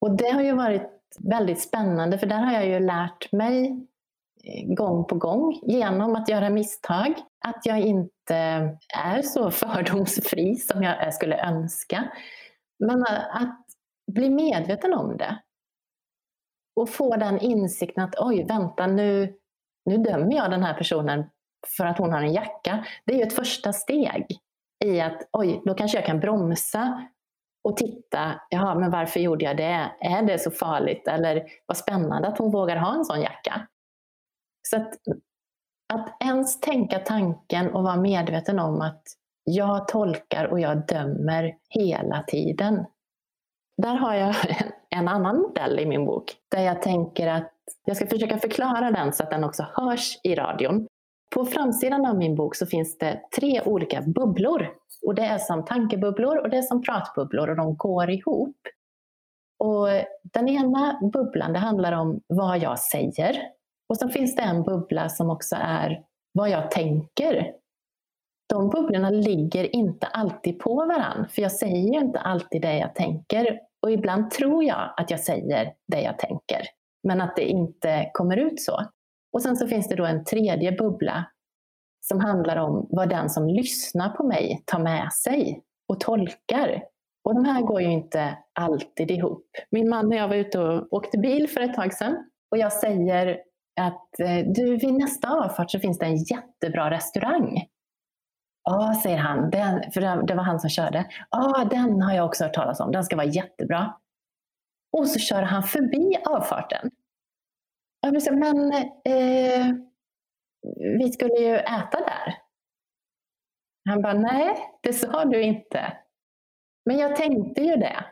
[0.00, 3.86] Och det har ju varit väldigt spännande för där har jag ju lärt mig
[4.76, 7.14] gång på gång genom att göra misstag.
[7.44, 8.36] Att jag inte
[9.04, 12.12] är så fördomsfri som jag skulle önska.
[12.78, 13.60] Men att
[14.12, 15.38] bli medveten om det.
[16.80, 19.34] Och få den insikten att oj, vänta nu,
[19.84, 21.24] nu dömer jag den här personen
[21.76, 22.84] för att hon har en jacka.
[23.06, 24.26] Det är ju ett första steg
[24.84, 27.08] i att oj, då kanske jag kan bromsa
[27.64, 29.92] och titta, jaha, men varför gjorde jag det?
[30.00, 31.08] Är det så farligt?
[31.08, 33.66] Eller vad spännande att hon vågar ha en sån jacka.
[34.62, 34.94] Så att,
[35.94, 39.02] att ens tänka tanken och vara medveten om att
[39.44, 42.84] jag tolkar och jag dömer hela tiden.
[43.76, 44.34] Där har jag
[44.90, 47.52] en annan modell i min bok där jag tänker att
[47.84, 50.86] jag ska försöka förklara den så att den också hörs i radion.
[51.34, 54.68] På framsidan av min bok så finns det tre olika bubblor.
[55.06, 58.56] Och det är som tankebubblor och det är som pratbubblor och de går ihop.
[59.58, 59.88] Och
[60.22, 63.42] den ena bubblan det handlar om vad jag säger.
[63.92, 67.52] Och så finns det en bubbla som också är vad jag tänker.
[68.48, 73.60] De bubblorna ligger inte alltid på varandra, för jag säger inte alltid det jag tänker.
[73.82, 76.62] Och ibland tror jag att jag säger det jag tänker,
[77.02, 78.80] men att det inte kommer ut så.
[79.32, 81.24] Och sen så finns det då en tredje bubbla
[82.08, 86.82] som handlar om vad den som lyssnar på mig tar med sig och tolkar.
[87.24, 89.46] Och de här går ju inte alltid ihop.
[89.70, 92.72] Min man och jag var ute och åkte bil för ett tag sedan och jag
[92.72, 97.66] säger att eh, du, vid nästa avfart så finns det en jättebra restaurang.
[98.64, 101.06] Ja, säger han, den, för det var han som körde.
[101.30, 103.94] Ja, den har jag också hört talas om, den ska vara jättebra.
[104.92, 106.90] Och så kör han förbi avfarten.
[108.00, 108.72] Jag säga, men
[109.04, 109.74] eh,
[110.98, 112.38] vi skulle ju äta där.
[113.88, 115.96] Han bara, nej, det sa du inte.
[116.84, 118.04] Men jag tänkte ju det.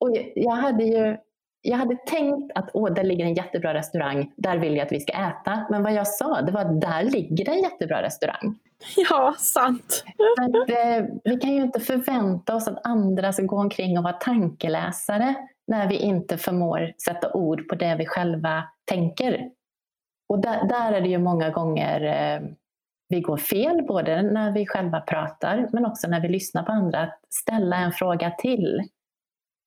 [0.00, 1.16] Och jag hade ju
[1.62, 5.00] jag hade tänkt att Åh, där ligger en jättebra restaurang, där vill jag att vi
[5.00, 5.66] ska äta.
[5.70, 8.58] Men vad jag sa, det var att där ligger en jättebra restaurang.
[8.96, 10.04] Ja, sant.
[10.40, 14.12] Att, eh, vi kan ju inte förvänta oss att andra ska gå omkring och vara
[14.12, 15.34] tankeläsare
[15.66, 19.50] när vi inte förmår sätta ord på det vi själva tänker.
[20.28, 22.48] Och där, där är det ju många gånger eh,
[23.08, 27.00] vi går fel, både när vi själva pratar men också när vi lyssnar på andra.
[27.00, 28.82] Att ställa en fråga till.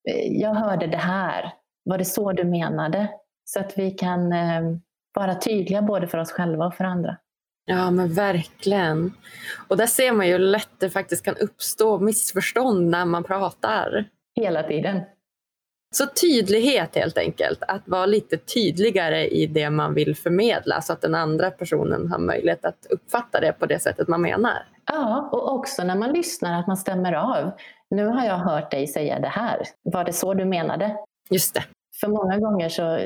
[0.10, 3.08] Eh, jag hörde det här, var det så du menade?
[3.46, 4.62] Så att vi kan eh,
[5.14, 7.18] vara tydliga både för oss själva och för andra.
[7.66, 9.14] Ja men verkligen.
[9.68, 14.06] Och där ser man ju hur lätt det faktiskt kan uppstå missförstånd när man pratar.
[14.36, 15.02] Hela tiden.
[15.94, 21.02] Så tydlighet helt enkelt, att vara lite tydligare i det man vill förmedla så att
[21.02, 24.66] den andra personen har möjlighet att uppfatta det på det sättet man menar.
[24.92, 27.52] Ja, och också när man lyssnar att man stämmer av.
[27.90, 29.58] Nu har jag hört dig säga det här.
[29.84, 30.98] Var det så du menade?
[31.32, 31.64] Just det.
[32.00, 32.98] För många gånger så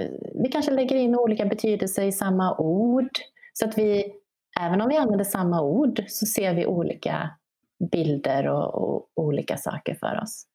[0.43, 3.09] vi kanske lägger in olika betydelser i samma ord.
[3.53, 4.13] Så att vi,
[4.59, 7.29] även om vi använder samma ord, så ser vi olika
[7.91, 10.45] bilder och, och olika saker för oss.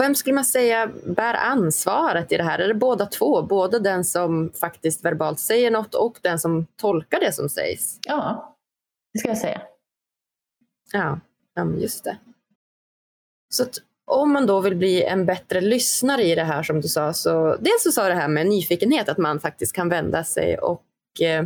[0.00, 2.58] Vem skulle man säga bär ansvaret i det här?
[2.58, 3.42] Är det båda två?
[3.42, 7.98] Både den som faktiskt verbalt säger något och den som tolkar det som sägs?
[8.06, 8.56] Ja,
[9.12, 9.62] det ska jag säga.
[10.92, 11.20] Ja,
[11.78, 12.18] just det.
[13.48, 13.64] Så
[14.06, 17.56] om man då vill bli en bättre lyssnare i det här som du sa, så
[17.60, 20.82] dels så sa det här med nyfikenhet, att man faktiskt kan vända sig och,
[21.20, 21.44] eh,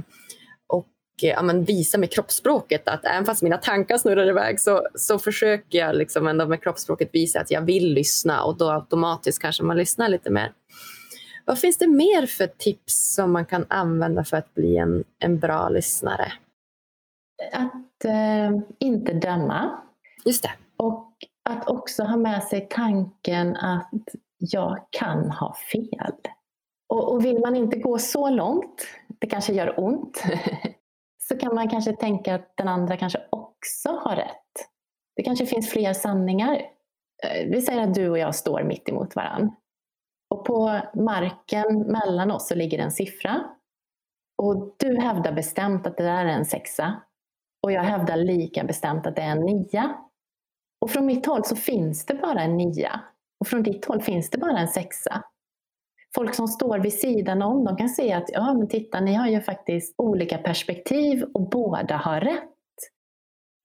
[0.66, 0.88] och
[1.20, 5.78] ja, men visa med kroppsspråket att även fast mina tankar snurrar iväg så, så försöker
[5.78, 9.76] jag liksom ändå med kroppsspråket visa att jag vill lyssna och då automatiskt kanske man
[9.76, 10.52] lyssnar lite mer.
[11.44, 15.38] Vad finns det mer för tips som man kan använda för att bli en, en
[15.38, 16.32] bra lyssnare?
[17.52, 19.78] Att eh, inte döma.
[20.24, 20.50] Just det.
[21.48, 23.90] Att också ha med sig tanken att
[24.38, 26.14] jag kan ha fel.
[26.88, 30.22] Och, och vill man inte gå så långt, det kanske gör ont,
[31.28, 34.68] så kan man kanske tänka att den andra kanske också har rätt.
[35.16, 36.54] Det kanske finns fler sanningar.
[37.24, 39.54] Eh, vi säger att du och jag står mitt emot varandra.
[40.30, 43.44] Och på marken mellan oss så ligger en siffra.
[44.42, 47.02] Och du hävdar bestämt att det där är en sexa.
[47.62, 50.07] Och jag hävdar lika bestämt att det är en nia.
[50.80, 53.00] Och från mitt håll så finns det bara en nia.
[53.40, 55.22] Och från ditt håll finns det bara en sexa.
[56.14, 59.28] Folk som står vid sidan om, de kan se att ja, men titta, ni har
[59.28, 62.54] ju faktiskt olika perspektiv och båda har rätt.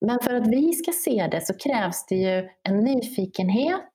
[0.06, 3.90] Men för att vi ska se det så krävs det ju en nyfikenhet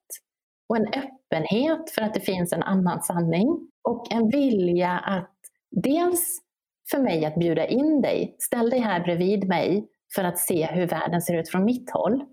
[0.70, 3.70] och en öppenhet för att det finns en annan sanning.
[3.84, 5.36] Och en vilja att
[5.72, 6.40] dels
[6.92, 10.88] för mig att bjuda in dig, ställ dig här bredvid mig för att se hur
[10.88, 12.26] världen ser ut från mitt håll.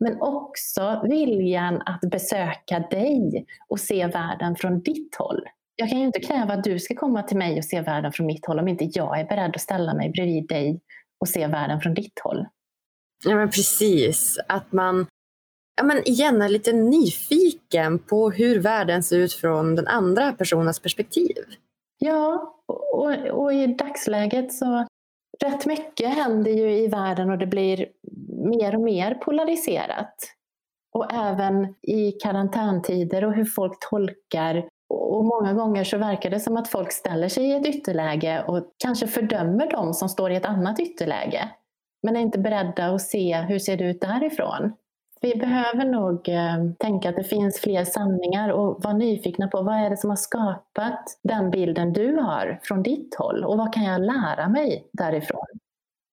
[0.00, 5.40] Men också viljan att besöka dig och se världen från ditt håll.
[5.76, 8.26] Jag kan ju inte kräva att du ska komma till mig och se världen från
[8.26, 10.80] mitt håll om inte jag är beredd att ställa mig bredvid dig
[11.20, 12.46] och se världen från ditt håll.
[13.24, 15.06] Ja men precis, att man
[15.76, 20.80] ja, men igen är lite nyfiken på hur världen ser ut från den andra personens
[20.80, 21.44] perspektiv.
[21.98, 22.54] Ja,
[22.92, 24.86] och, och i dagsläget så
[25.44, 27.86] rätt mycket händer ju i världen och det blir
[28.50, 30.14] mer och mer polariserat.
[30.92, 34.68] Och även i karantäntider och hur folk tolkar.
[34.88, 38.72] Och många gånger så verkar det som att folk ställer sig i ett ytterläge och
[38.78, 41.48] kanske fördömer de som står i ett annat ytterläge.
[42.02, 44.72] Men är inte beredda att se hur ser det ut därifrån.
[45.20, 49.74] Vi behöver nog eh, tänka att det finns fler sanningar och vara nyfikna på vad
[49.74, 53.84] är det som har skapat den bilden du har från ditt håll och vad kan
[53.84, 55.46] jag lära mig därifrån?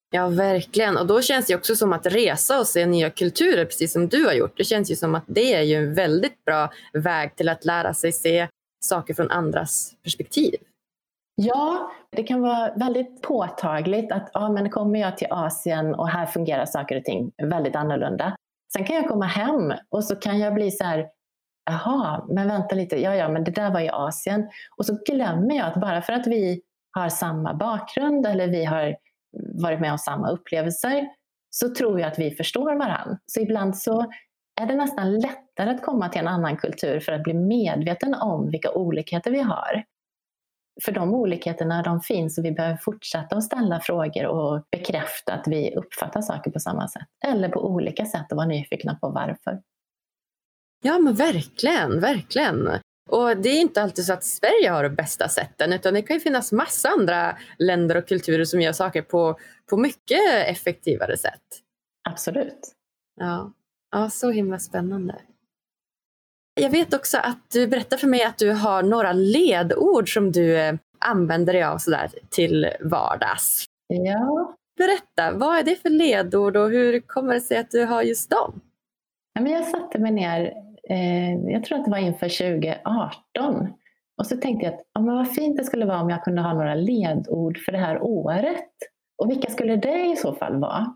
[0.09, 0.97] Ja, verkligen.
[0.97, 4.25] Och då känns det också som att resa och se nya kulturer, precis som du
[4.25, 4.57] har gjort.
[4.57, 7.93] Det känns ju som att det är ju en väldigt bra väg till att lära
[7.93, 8.47] sig se
[8.85, 10.55] saker från andras perspektiv.
[11.35, 16.25] Ja, det kan vara väldigt påtagligt att ja, men kommer jag till Asien och här
[16.25, 18.34] fungerar saker och ting väldigt annorlunda.
[18.75, 21.07] Sen kan jag komma hem och så kan jag bli så här,
[21.65, 24.49] jaha, men vänta lite, ja ja, men det där var i Asien.
[24.77, 26.61] Och så glömmer jag att bara för att vi
[26.91, 28.95] har samma bakgrund eller vi har
[29.63, 31.07] varit med om samma upplevelser
[31.49, 33.17] så tror jag att vi förstår varandra.
[33.25, 34.05] Så ibland så
[34.61, 38.49] är det nästan lättare att komma till en annan kultur för att bli medveten om
[38.51, 39.83] vilka olikheter vi har.
[40.83, 45.47] För de olikheterna de finns och vi behöver fortsätta att ställa frågor och bekräfta att
[45.47, 47.07] vi uppfattar saker på samma sätt.
[47.25, 49.61] Eller på olika sätt och vara nyfikna på varför.
[50.83, 52.69] Ja men verkligen, verkligen.
[53.09, 56.15] Och det är inte alltid så att Sverige har de bästa sätten utan det kan
[56.15, 61.41] ju finnas massa andra länder och kulturer som gör saker på, på mycket effektivare sätt.
[62.09, 62.75] Absolut.
[63.19, 63.53] Ja.
[63.91, 65.15] ja, så himla spännande.
[66.61, 70.57] Jag vet också att du berättar för mig att du har några ledord som du
[70.59, 73.65] eh, använder dig av sådär till vardags.
[73.87, 74.55] Ja.
[74.77, 78.29] Berätta, vad är det för ledord och hur kommer det sig att du har just
[78.29, 78.61] dem?
[79.33, 80.53] Ja, men jag satte mig ner,
[80.89, 83.73] eh, jag tror att det var inför 2018,
[84.17, 86.41] och så tänkte jag att ja, men vad fint det skulle vara om jag kunde
[86.41, 88.69] ha några ledord för det här året.
[89.23, 90.95] Och vilka skulle det i så fall vara?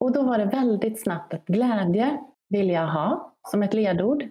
[0.00, 4.24] Och då var det väldigt snabbt att glädje vill jag ha som ett ledord.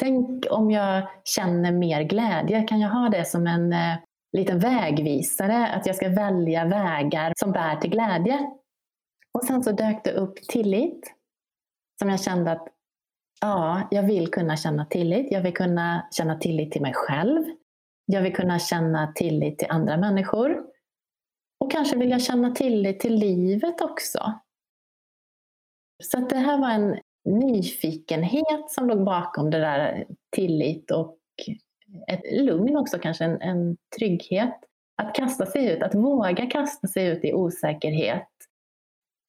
[0.00, 3.96] Tänk om jag känner mer glädje, kan jag ha det som en eh,
[4.32, 5.66] liten vägvisare?
[5.66, 8.50] Att jag ska välja vägar som bär till glädje.
[9.32, 11.14] Och sen så dök det upp tillit.
[11.98, 12.68] Som jag kände att
[13.40, 15.32] ja, jag vill kunna känna tillit.
[15.32, 17.44] Jag vill kunna känna tillit till mig själv.
[18.06, 20.62] Jag vill kunna känna tillit till andra människor.
[21.60, 24.34] Och kanske vill jag känna tillit till livet också.
[26.02, 30.04] Så det här var en nyfikenhet som låg bakom det där
[30.36, 31.16] tillit och
[32.06, 34.54] ett lugn också kanske, en, en trygghet.
[35.02, 38.28] Att kasta sig ut, att våga kasta sig ut i osäkerhet.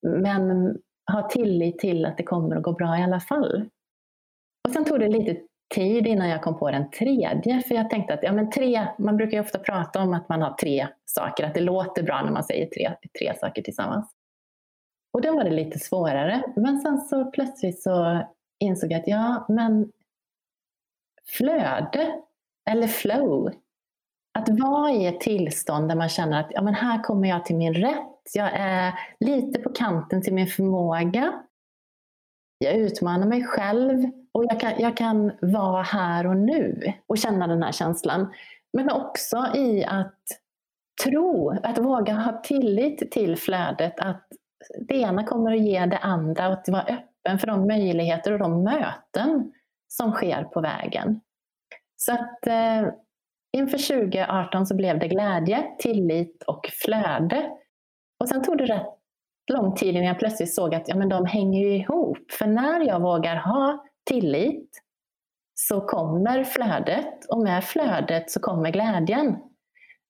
[0.07, 0.77] Men
[1.11, 3.69] ha tillit till att det kommer att gå bra i alla fall.
[4.67, 5.41] Och sen tog det lite
[5.75, 7.61] tid innan jag kom på den tredje.
[7.61, 10.41] För jag tänkte att ja, men tre, man brukar ju ofta prata om att man
[10.41, 14.11] har tre saker, att det låter bra när man säger tre, tre saker tillsammans.
[15.13, 16.43] Och då var det lite svårare.
[16.55, 18.25] Men sen så plötsligt så
[18.59, 19.91] insåg jag att ja, men
[21.27, 22.15] flöde
[22.69, 23.51] eller flow.
[24.39, 27.55] Att vara i ett tillstånd där man känner att ja, men här kommer jag till
[27.55, 28.31] min rätt.
[28.33, 31.33] Jag är lite på kanten till min förmåga.
[32.57, 37.47] Jag utmanar mig själv och jag kan, jag kan vara här och nu och känna
[37.47, 38.33] den här känslan.
[38.73, 40.23] Men också i att
[41.03, 43.99] tro, att våga ha tillit till flödet.
[43.99, 44.27] Att
[44.87, 48.39] det ena kommer att ge det andra och att vara öppen för de möjligheter och
[48.39, 49.51] de möten
[49.87, 51.21] som sker på vägen.
[51.95, 52.93] Så att eh,
[53.57, 57.51] inför 2018 så blev det glädje, tillit och flöde.
[58.19, 58.97] Och sen tog det rätt
[59.51, 62.31] lång tid innan jag plötsligt såg att ja, men de hänger ju ihop.
[62.31, 64.81] För när jag vågar ha tillit
[65.53, 69.37] så kommer flödet och med flödet så kommer glädjen.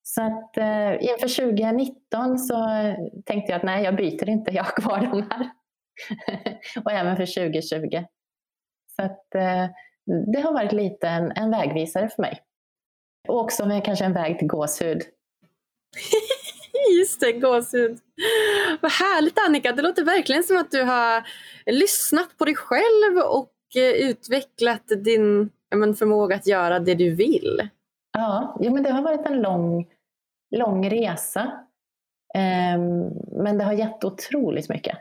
[0.04, 2.56] Så att eh, inför 2019 så
[3.26, 5.50] tänkte jag att nej, jag byter inte, jag har kvar de här.
[6.86, 8.04] och även för 2020.
[8.96, 9.70] Så att eh,
[10.34, 12.40] det har varit lite en, en vägvisare för mig.
[13.28, 15.02] Och också med kanske en väg till gåshud.
[17.00, 18.00] Just det, gåshud.
[18.82, 21.24] Vad härligt Annika, det låter verkligen som att du har
[21.66, 27.70] lyssnat på dig själv och eh, utvecklat din men, förmåga att göra det du vill.
[28.18, 29.88] Ja, ja men det har varit en lång,
[30.56, 31.52] lång resa.
[32.34, 34.98] Ehm, men det har gett otroligt mycket.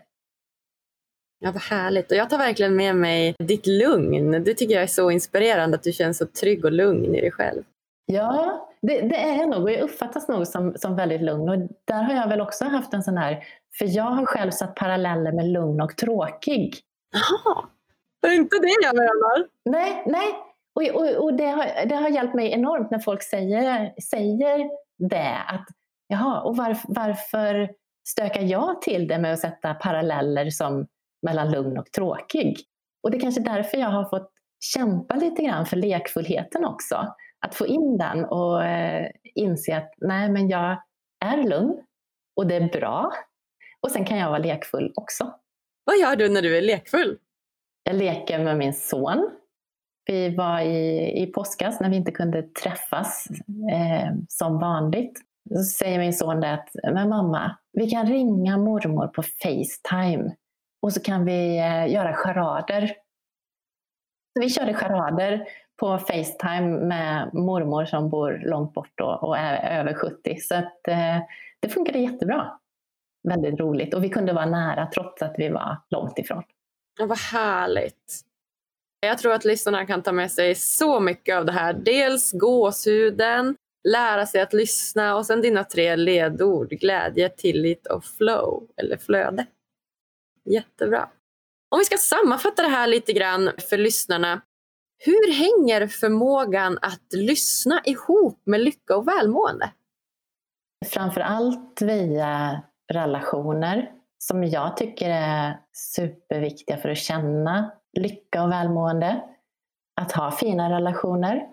[1.39, 2.11] Ja, vad härligt.
[2.11, 4.45] Och jag tar verkligen med mig ditt lugn.
[4.45, 7.31] Det tycker jag är så inspirerande att du känns så trygg och lugn i dig
[7.31, 7.63] själv.
[8.07, 11.49] Ja, det, det är jag nog och jag uppfattas nog som, som väldigt lugn.
[11.49, 13.45] Och där har jag väl också haft en sån här,
[13.79, 16.79] för jag har själv satt paralleller med lugn och tråkig.
[17.13, 17.69] Jaha,
[18.27, 19.49] är inte det jag menar.
[19.65, 20.50] Nej, nej.
[20.75, 25.39] Och, och, och det, har, det har hjälpt mig enormt när folk säger, säger det.
[25.47, 25.67] Att,
[26.07, 27.71] Jaha, och varf, varför
[28.09, 30.87] stökar jag till det med att sätta paralleller som
[31.27, 32.57] mellan lugn och tråkig?
[33.03, 34.33] Och det är kanske därför jag har fått
[34.75, 37.15] kämpa lite grann för lekfullheten också.
[37.47, 40.83] Att få in den och eh, inse att nej, men jag
[41.25, 41.83] är lugn
[42.37, 43.13] och det är bra.
[43.81, 45.35] Och sen kan jag vara lekfull också.
[45.85, 47.19] Vad gör du när du är lekfull?
[47.83, 49.31] Jag leker med min son.
[50.11, 53.27] Vi var i, i påskas när vi inte kunde träffas
[53.73, 55.21] eh, som vanligt.
[55.55, 60.37] Så säger min son det att, men mamma, vi kan ringa mormor på Facetime
[60.83, 62.87] och så kan vi eh, göra charader.
[64.33, 65.45] Så vi körde charader
[65.81, 70.37] på Facetime med mormor som bor långt bort då och är över 70.
[70.41, 71.19] Så att, eh,
[71.61, 72.59] det funkade jättebra.
[73.29, 76.43] Väldigt roligt och vi kunde vara nära trots att vi var långt ifrån.
[76.99, 78.30] Ja, vad härligt.
[79.01, 81.73] Jag tror att lyssnarna kan ta med sig så mycket av det här.
[81.73, 83.57] Dels gåshuden,
[83.89, 89.47] lära sig att lyssna och sen dina tre ledord glädje, tillit och flow eller flöde.
[90.45, 91.09] Jättebra.
[91.71, 94.43] Om vi ska sammanfatta det här lite grann för lyssnarna.
[95.05, 99.71] Hur hänger förmågan att lyssna ihop med lycka och välmående?
[100.87, 109.21] Framför allt via relationer som jag tycker är superviktiga för att känna lycka och välmående.
[110.01, 111.49] Att ha fina relationer.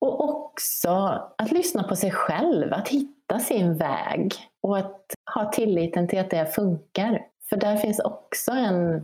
[0.00, 0.90] Och också
[1.38, 6.30] att lyssna på sig själv, att hitta sin väg och att ha tilliten till att
[6.30, 7.26] det funkar.
[7.48, 9.02] För där finns också en,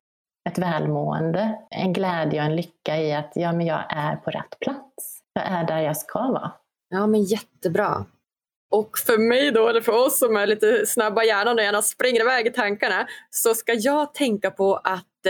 [0.49, 4.61] ett välmående, en glädje och en lycka i att ja, men jag är på rätt
[4.61, 5.21] plats.
[5.33, 6.53] Jag är där jag ska vara.
[6.89, 8.05] Ja, men jättebra.
[8.73, 12.21] Och för mig då, eller för oss som är lite snabba hjärnan och gärna springer
[12.21, 15.27] iväg i tankarna, så ska jag tänka på att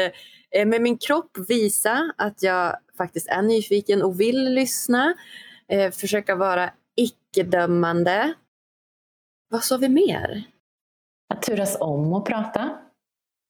[0.50, 5.14] eh, med min kropp visa att jag faktiskt är nyfiken och vill lyssna.
[5.68, 8.34] Eh, försöka vara icke-dömande.
[9.50, 10.42] Vad sa vi mer?
[11.34, 12.78] Att turas om att prata.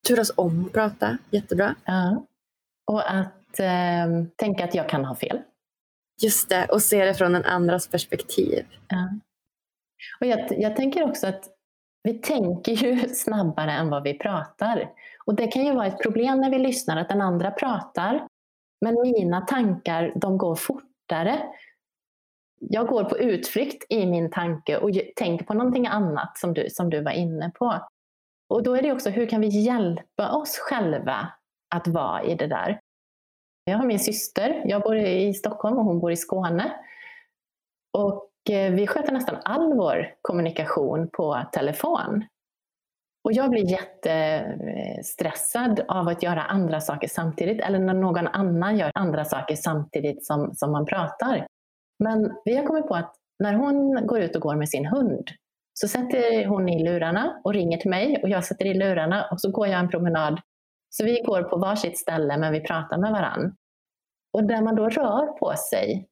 [0.08, 1.74] Turas om att prata, jättebra.
[1.84, 2.26] Ja.
[2.86, 5.40] Och att eh, tänka att jag kan ha fel.
[6.22, 8.66] Just det, och se det från en andras perspektiv.
[8.88, 9.08] Ja.
[10.20, 11.48] Och jag, jag tänker också att
[12.02, 14.90] vi tänker ju snabbare än vad vi pratar.
[15.24, 18.26] Och det kan ju vara ett problem när vi lyssnar att den andra pratar.
[18.80, 21.42] Men mina tankar, de går fortare.
[22.60, 26.90] Jag går på utflykt i min tanke och tänker på någonting annat som du, som
[26.90, 27.88] du var inne på.
[28.48, 31.28] Och då är det också, hur kan vi hjälpa oss själva
[31.74, 32.80] att vara i det där?
[33.64, 36.72] Jag har min syster, jag bor i Stockholm och hon bor i Skåne.
[37.92, 42.24] Och Eh, vi sköter nästan all vår kommunikation på telefon.
[43.24, 48.90] Och jag blir jättestressad av att göra andra saker samtidigt eller när någon annan gör
[48.94, 51.46] andra saker samtidigt som, som man pratar.
[51.98, 55.30] Men vi har kommit på att när hon går ut och går med sin hund
[55.74, 59.40] så sätter hon i lurarna och ringer till mig och jag sätter i lurarna och
[59.40, 60.40] så går jag en promenad.
[60.90, 63.56] Så vi går på varsitt ställe men vi pratar med varann.
[64.32, 66.08] Och där man då rör på sig,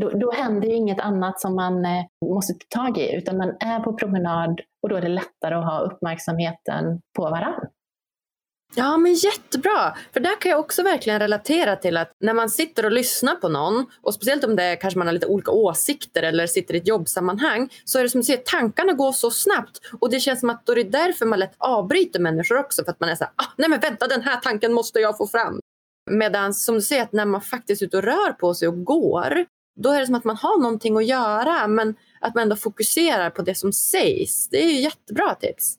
[0.00, 2.04] då, då händer ju inget annat som man eh,
[2.34, 5.64] måste ta tag i, utan man är på promenad och då är det lättare att
[5.64, 7.68] ha uppmärksamheten på varandra.
[8.74, 9.96] Ja, men jättebra!
[10.12, 13.48] För där kan jag också verkligen relatera till att när man sitter och lyssnar på
[13.48, 16.78] någon och speciellt om det är, kanske man har lite olika åsikter eller sitter i
[16.78, 20.40] ett jobbsammanhang så är det som du säger, tankarna går så snabbt och det känns
[20.40, 23.14] som att då är det därför man lätt avbryter människor också för att man är
[23.14, 25.60] så här, ah, nej men vänta den här tanken måste jag få fram.
[26.10, 28.84] Medan som du säger, att när man faktiskt är ute och rör på sig och
[28.84, 29.44] går
[29.82, 33.30] då är det som att man har någonting att göra men att man ändå fokuserar
[33.30, 34.48] på det som sägs.
[34.48, 35.76] Det är ju jättebra tips.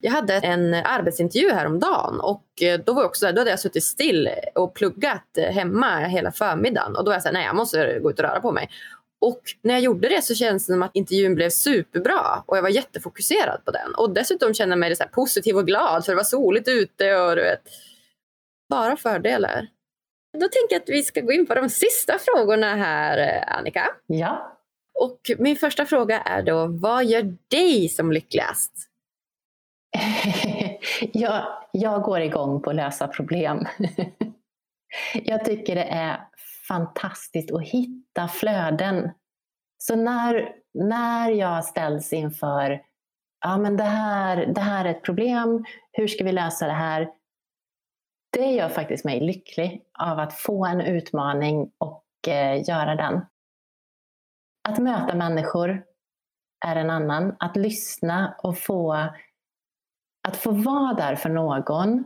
[0.00, 4.28] Jag hade en arbetsintervju häromdagen och eh, då, var också, då hade jag suttit still
[4.54, 8.10] och pluggat eh, hemma hela förmiddagen och då var jag såhär, nej jag måste gå
[8.10, 8.70] ut och röra på mig.
[9.20, 12.62] Och när jag gjorde det så kändes det som att intervjun blev superbra och jag
[12.62, 13.94] var jättefokuserad på den.
[13.94, 17.36] Och dessutom kände jag mig så positiv och glad för det var soligt ute och
[17.36, 17.62] du vet,
[18.70, 19.68] bara fördelar.
[20.34, 23.86] Då tänker jag att vi ska gå in på de sista frågorna här, Annika.
[24.06, 24.58] Ja.
[24.94, 28.72] Och min första fråga är då, vad gör dig som lyckligast?
[31.12, 33.66] jag, jag går igång på att lösa problem.
[35.14, 36.20] jag tycker det är
[36.68, 39.10] fantastiskt att hitta flöden.
[39.78, 42.80] Så när, när jag ställs inför
[43.44, 47.08] ja men det här, det här är ett problem, hur ska vi lösa det här?
[48.34, 53.26] Det gör faktiskt mig lycklig av att få en utmaning och eh, göra den.
[54.68, 55.84] Att möta människor
[56.66, 57.36] är en annan.
[57.38, 58.92] Att lyssna och få,
[60.28, 62.04] att få vara där för någon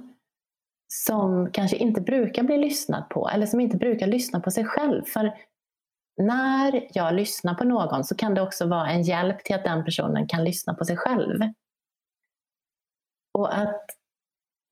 [0.93, 5.05] som kanske inte brukar bli lyssnad på eller som inte brukar lyssna på sig själv.
[5.05, 5.35] För
[6.17, 9.85] när jag lyssnar på någon så kan det också vara en hjälp till att den
[9.85, 11.41] personen kan lyssna på sig själv.
[13.35, 13.98] Och att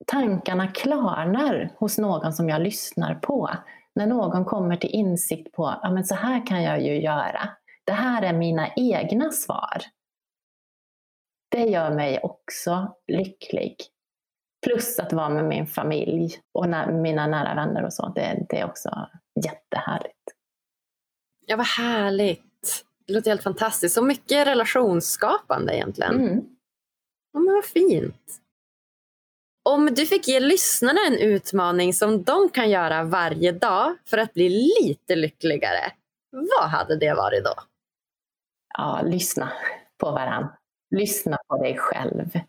[0.05, 3.49] tankarna klarnar hos någon som jag lyssnar på.
[3.95, 7.49] När någon kommer till insikt på, ja men så här kan jag ju göra.
[7.83, 9.81] Det här är mina egna svar.
[11.49, 13.75] Det gör mig också lycklig.
[14.65, 18.07] Plus att vara med min familj och mina nära vänner och så.
[18.07, 19.07] Det, det är också
[19.45, 20.33] jättehärligt.
[21.45, 22.85] Ja, vad härligt.
[23.07, 23.95] Det låter helt fantastiskt.
[23.95, 26.15] Så mycket relationsskapande egentligen.
[26.15, 26.45] Mm.
[27.33, 28.41] Ja, men vad fint.
[29.67, 34.33] Om du fick ge lyssnarna en utmaning som de kan göra varje dag för att
[34.33, 35.91] bli lite lyckligare,
[36.31, 37.53] vad hade det varit då?
[38.77, 39.51] Ja, lyssna
[39.97, 40.49] på varandra.
[40.95, 42.39] Lyssna på dig själv.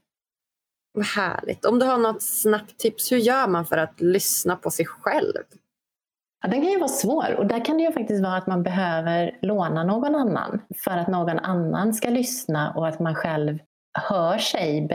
[0.92, 1.64] Vad härligt.
[1.64, 5.34] Om du har något snabbt tips, hur gör man för att lyssna på sig själv?
[6.42, 8.62] Ja, den kan ju vara svår och där kan det ju faktiskt vara att man
[8.62, 13.58] behöver låna någon annan för att någon annan ska lyssna och att man själv
[13.98, 14.88] hör sig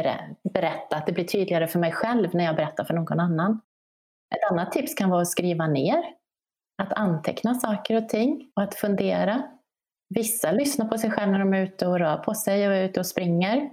[0.53, 3.61] berätta, att det blir tydligare för mig själv när jag berättar för någon annan.
[4.35, 6.03] Ett annat tips kan vara att skriva ner,
[6.83, 9.43] att anteckna saker och ting och att fundera.
[10.09, 12.83] Vissa lyssnar på sig själva när de är ute och rör på sig och är
[12.83, 13.69] ute och springer.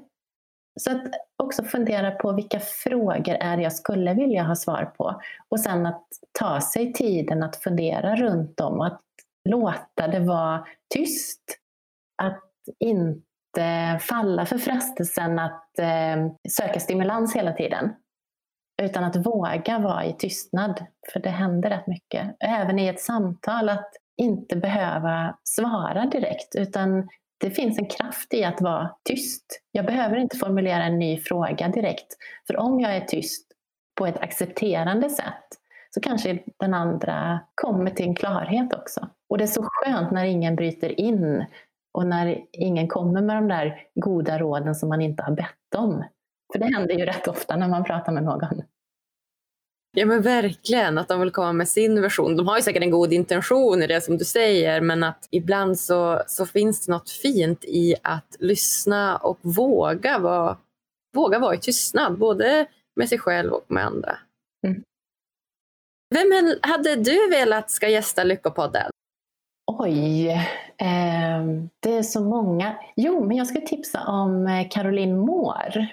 [0.80, 1.02] Så att
[1.42, 5.20] också fundera på vilka frågor är det jag skulle vilja ha svar på.
[5.48, 6.06] Och sen att
[6.38, 9.02] ta sig tiden att fundera runt dem att
[9.48, 11.42] låta det vara tyst.
[12.22, 12.44] Att
[12.78, 17.94] inte Eh, falla för frestelsen att eh, söka stimulans hela tiden.
[18.82, 22.36] Utan att våga vara i tystnad, för det händer rätt mycket.
[22.40, 27.08] Även i ett samtal, att inte behöva svara direkt, utan
[27.40, 29.62] det finns en kraft i att vara tyst.
[29.72, 32.16] Jag behöver inte formulera en ny fråga direkt.
[32.46, 33.46] För om jag är tyst
[33.98, 39.08] på ett accepterande sätt så kanske den andra kommer till en klarhet också.
[39.28, 41.44] Och det är så skönt när ingen bryter in
[41.92, 46.04] och när ingen kommer med de där goda råden som man inte har bett om.
[46.52, 48.62] För det händer ju rätt ofta när man pratar med någon.
[49.96, 52.36] Ja men verkligen, att de vill komma med sin version.
[52.36, 55.78] De har ju säkert en god intention i det som du säger men att ibland
[55.78, 60.56] så, så finns det något fint i att lyssna och våga vara,
[61.14, 62.66] våga vara i tystnad, både
[62.96, 64.18] med sig själv och med andra.
[64.66, 64.82] Mm.
[66.14, 68.90] Vem hade du velat ska gästa Lyckopodden?
[69.78, 70.28] Oj,
[70.78, 71.42] eh,
[71.80, 72.78] det är så många.
[72.96, 75.88] Jo, men jag ska tipsa om eh, Caroline Moore.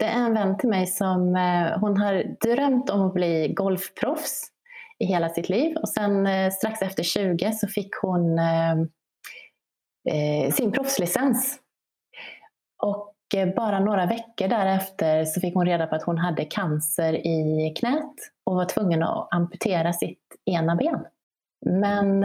[0.00, 4.48] Det är en vän till mig som eh, hon har drömt om att bli golfproffs
[4.98, 8.88] i hela sitt liv och sen eh, strax efter 20 så fick hon ehm,
[10.10, 11.58] eh, sin proffslicens.
[12.82, 17.26] Och eh, bara några veckor därefter så fick hon reda på att hon hade cancer
[17.26, 18.14] i knät
[18.44, 20.20] och var tvungen att amputera sitt
[20.50, 21.04] ena ben.
[21.66, 22.24] Men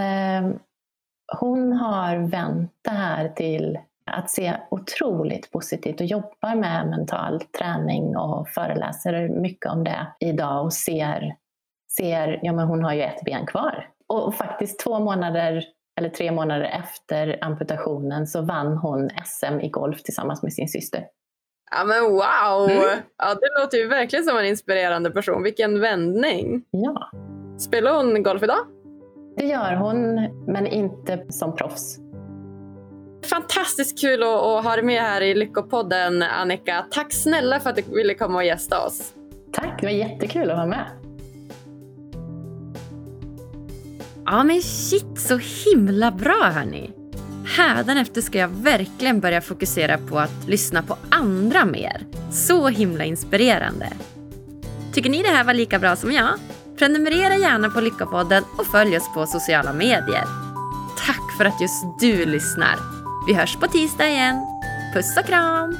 [1.40, 3.78] hon har vänt det här till
[4.12, 10.66] att se otroligt positivt och jobbar med mental träning och föreläser mycket om det idag
[10.66, 11.36] och ser,
[11.98, 13.90] ser ja men hon har ju ett ben kvar.
[14.08, 15.64] Och faktiskt två månader
[16.00, 21.06] eller tre månader efter amputationen så vann hon SM i golf tillsammans med sin syster.
[21.72, 22.70] Ja men wow!
[22.70, 23.00] Mm.
[23.18, 25.44] Ja, det låter ju verkligen som en inspirerande person.
[25.44, 26.64] Vilken vändning!
[26.72, 27.12] Ja.
[27.60, 28.77] Spelar hon golf idag?
[29.38, 30.16] Det gör hon,
[30.48, 32.00] men inte som proffs.
[33.30, 36.86] Fantastiskt kul att, ha dig med här i Lyckopodden Annika.
[36.92, 39.14] Tack snälla för att du ville komma och gästa oss.
[39.54, 40.86] Tack, det var jättekul att vara med.
[44.26, 46.92] Ja men shit så himla bra hörni.
[47.58, 52.06] Hädanefter ska jag verkligen börja fokusera på att lyssna på andra mer.
[52.32, 53.90] Så himla inspirerande.
[54.94, 56.30] Tycker ni det här var lika bra som jag?
[56.78, 60.24] Prenumerera gärna på Lyckopodden och följ oss på sociala medier.
[60.98, 62.76] Tack för att just du lyssnar.
[63.28, 64.46] Vi hörs på tisdag igen.
[64.94, 65.78] Puss och kram!